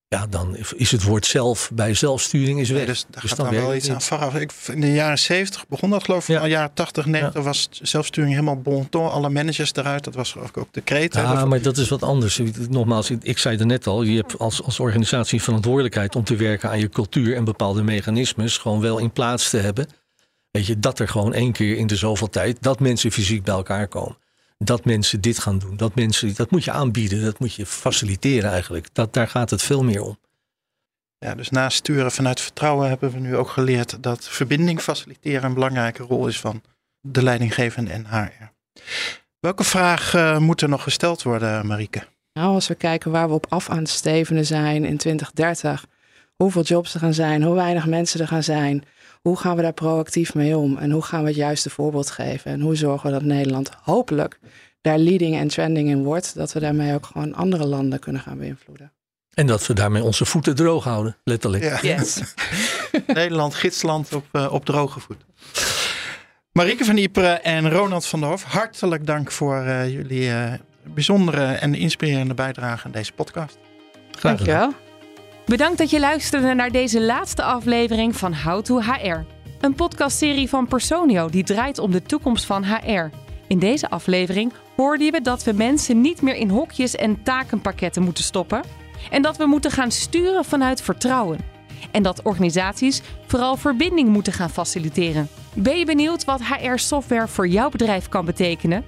ja, 0.08 0.26
dan 0.26 0.56
is 0.76 0.90
het 0.90 1.02
woord 1.02 1.26
zelf 1.26 1.70
bij 1.74 1.94
zelfsturing 1.94 2.60
is 2.60 2.68
weg. 2.68 2.78
Nee, 2.78 2.86
dus 2.86 3.06
daar 3.10 3.22
dus 3.22 3.30
gaat 3.30 3.38
dan, 3.38 3.50
wel 3.50 3.74
iets 3.74 3.90
aan 3.90 4.02
vooraf. 4.02 4.34
Ik, 4.34 4.52
in 4.72 4.80
de 4.80 4.92
jaren 4.92 5.18
70 5.18 5.66
begon 5.68 5.90
dat 5.90 6.04
geloof 6.04 6.28
ik. 6.28 6.34
Ja. 6.34 6.42
De 6.42 6.48
jaren 6.48 6.74
80, 6.74 7.06
90 7.06 7.34
ja. 7.34 7.40
was 7.42 7.68
zelfsturing 7.70 8.32
helemaal 8.32 8.60
bon 8.60 8.88
ton. 8.88 9.10
Alle 9.10 9.28
managers 9.28 9.74
eruit. 9.74 10.04
Dat 10.04 10.14
was 10.14 10.36
ook 10.36 10.68
de 10.70 10.80
kreet. 10.80 11.14
Ja, 11.14 11.44
maar 11.44 11.62
dat 11.62 11.76
is 11.76 11.88
wat 11.88 12.02
anders. 12.02 12.40
Nogmaals, 12.68 13.10
ik 13.10 13.38
zei 13.38 13.58
er 13.58 13.66
net 13.66 13.86
al. 13.86 14.02
Je 14.02 14.16
hebt 14.16 14.38
als, 14.38 14.62
als 14.62 14.80
organisatie 14.80 15.42
verantwoordelijkheid 15.42 16.16
om 16.16 16.24
te 16.24 16.36
werken 16.36 16.70
aan 16.70 16.78
je 16.78 16.88
cultuur 16.88 17.36
en 17.36 17.44
bepaalde 17.44 17.82
mechanismes 17.82 18.58
gewoon 18.58 18.80
wel 18.80 18.98
in 18.98 19.10
plaats 19.12 19.50
te 19.50 19.56
hebben. 19.56 19.86
Weet 20.50 20.66
je, 20.66 20.78
dat 20.78 20.98
er 20.98 21.08
gewoon 21.08 21.34
één 21.34 21.52
keer 21.52 21.76
in 21.76 21.86
de 21.86 21.96
zoveel 21.96 22.28
tijd 22.28 22.56
dat 22.60 22.80
mensen 22.80 23.12
fysiek 23.12 23.44
bij 23.44 23.54
elkaar 23.54 23.88
komen. 23.88 24.16
Dat 24.58 24.84
mensen 24.84 25.20
dit 25.20 25.38
gaan 25.38 25.58
doen. 25.58 25.76
Dat 25.76 25.94
mensen, 25.94 26.34
dat 26.34 26.50
moet 26.50 26.64
je 26.64 26.70
aanbieden, 26.70 27.24
dat 27.24 27.38
moet 27.38 27.54
je 27.54 27.66
faciliteren 27.66 28.50
eigenlijk. 28.50 28.88
Dat, 28.92 29.12
daar 29.12 29.28
gaat 29.28 29.50
het 29.50 29.62
veel 29.62 29.84
meer 29.84 30.02
om. 30.02 30.18
Ja, 31.18 31.34
dus 31.34 31.50
naast 31.50 31.76
sturen 31.76 32.12
vanuit 32.12 32.40
vertrouwen 32.40 32.88
hebben 32.88 33.10
we 33.10 33.18
nu 33.18 33.36
ook 33.36 33.48
geleerd 33.48 34.02
dat 34.02 34.28
verbinding 34.28 34.80
faciliteren 34.80 35.44
een 35.44 35.54
belangrijke 35.54 36.02
rol 36.02 36.26
is 36.26 36.40
van 36.40 36.62
de 37.00 37.22
leidinggevende 37.22 37.90
en 37.90 38.06
HR. 38.06 38.52
Welke 39.40 39.64
vraag 39.64 40.14
uh, 40.14 40.38
moet 40.38 40.60
er 40.60 40.68
nog 40.68 40.82
gesteld 40.82 41.22
worden, 41.22 41.66
Marieke? 41.66 42.06
Nou, 42.32 42.54
als 42.54 42.68
we 42.68 42.74
kijken 42.74 43.10
waar 43.10 43.28
we 43.28 43.34
op 43.34 43.46
af 43.48 43.70
aan 43.70 43.78
het 43.78 43.88
stevenen 43.88 44.46
zijn 44.46 44.84
in 44.84 44.96
2030, 44.96 45.86
hoeveel 46.36 46.62
jobs 46.62 46.94
er 46.94 47.00
gaan 47.00 47.14
zijn, 47.14 47.42
hoe 47.42 47.54
weinig 47.54 47.86
mensen 47.86 48.20
er 48.20 48.28
gaan 48.28 48.42
zijn, 48.42 48.84
hoe 49.26 49.36
gaan 49.36 49.56
we 49.56 49.62
daar 49.62 49.72
proactief 49.72 50.34
mee 50.34 50.56
om 50.56 50.76
en 50.76 50.90
hoe 50.90 51.02
gaan 51.02 51.22
we 51.22 51.26
het 51.26 51.36
juiste 51.36 51.70
voorbeeld 51.70 52.10
geven 52.10 52.50
en 52.50 52.60
hoe 52.60 52.76
zorgen 52.76 53.06
we 53.06 53.12
dat 53.12 53.24
Nederland 53.24 53.70
hopelijk 53.82 54.38
daar 54.80 54.98
leading 54.98 55.36
en 55.36 55.48
trending 55.48 55.88
in 55.88 56.04
wordt, 56.04 56.34
dat 56.34 56.52
we 56.52 56.60
daarmee 56.60 56.94
ook 56.94 57.06
gewoon 57.06 57.34
andere 57.34 57.66
landen 57.66 57.98
kunnen 57.98 58.22
gaan 58.22 58.38
beïnvloeden. 58.38 58.92
En 59.34 59.46
dat 59.46 59.66
we 59.66 59.74
daarmee 59.74 60.02
onze 60.02 60.24
voeten 60.24 60.56
droog 60.56 60.84
houden, 60.84 61.16
letterlijk. 61.24 61.62
Ja. 61.62 61.78
Yes. 61.82 62.20
Nederland, 63.06 63.54
gidsland 63.54 64.14
op, 64.14 64.26
uh, 64.32 64.52
op 64.52 64.64
droge 64.64 65.00
voet. 65.00 65.24
Marieke 66.52 66.84
van 66.84 66.96
Ypres 66.96 67.40
en 67.42 67.70
Ronald 67.70 68.06
van 68.06 68.20
der 68.20 68.28
Hof, 68.28 68.42
hartelijk 68.42 69.06
dank 69.06 69.30
voor 69.30 69.64
uh, 69.64 69.88
jullie 69.88 70.28
uh, 70.28 70.52
bijzondere 70.82 71.44
en 71.44 71.74
inspirerende 71.74 72.34
bijdrage 72.34 72.84
aan 72.84 72.92
deze 72.92 73.12
podcast. 73.12 73.58
Graag 74.10 74.38
gedaan. 74.38 74.74
Bedankt 75.46 75.78
dat 75.78 75.90
je 75.90 76.00
luisterde 76.00 76.54
naar 76.54 76.70
deze 76.70 77.00
laatste 77.00 77.42
aflevering 77.42 78.16
van 78.16 78.34
How 78.34 78.62
to 78.62 78.80
HR. 78.80 79.24
Een 79.60 79.74
podcastserie 79.74 80.48
van 80.48 80.66
Personio 80.66 81.28
die 81.28 81.44
draait 81.44 81.78
om 81.78 81.90
de 81.90 82.02
toekomst 82.02 82.44
van 82.44 82.64
HR. 82.64 83.10
In 83.46 83.58
deze 83.58 83.90
aflevering 83.90 84.52
hoorden 84.76 85.12
we 85.12 85.20
dat 85.20 85.44
we 85.44 85.52
mensen 85.52 86.00
niet 86.00 86.22
meer 86.22 86.34
in 86.34 86.48
hokjes 86.48 86.94
en 86.94 87.22
takenpakketten 87.22 88.02
moeten 88.02 88.24
stoppen. 88.24 88.62
En 89.10 89.22
dat 89.22 89.36
we 89.36 89.46
moeten 89.46 89.70
gaan 89.70 89.90
sturen 89.90 90.44
vanuit 90.44 90.82
vertrouwen. 90.82 91.38
En 91.90 92.02
dat 92.02 92.22
organisaties 92.22 93.02
vooral 93.26 93.56
verbinding 93.56 94.08
moeten 94.08 94.32
gaan 94.32 94.50
faciliteren. 94.50 95.28
Ben 95.54 95.78
je 95.78 95.84
benieuwd 95.84 96.24
wat 96.24 96.44
HR-software 96.44 97.28
voor 97.28 97.48
jouw 97.48 97.68
bedrijf 97.68 98.08
kan 98.08 98.24
betekenen? 98.24 98.84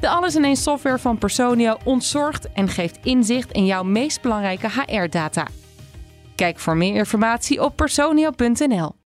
De 0.00 0.08
alles-in-één 0.08 0.56
software 0.56 0.98
van 0.98 1.18
Personio 1.18 1.76
ontzorgt 1.84 2.52
en 2.52 2.68
geeft 2.68 2.98
inzicht 3.02 3.52
in 3.52 3.66
jouw 3.66 3.82
meest 3.82 4.22
belangrijke 4.22 4.68
HR-data. 4.68 5.46
Kijk 6.38 6.58
voor 6.58 6.76
meer 6.76 6.94
informatie 6.94 7.62
op 7.62 7.76
personio.nl. 7.76 8.94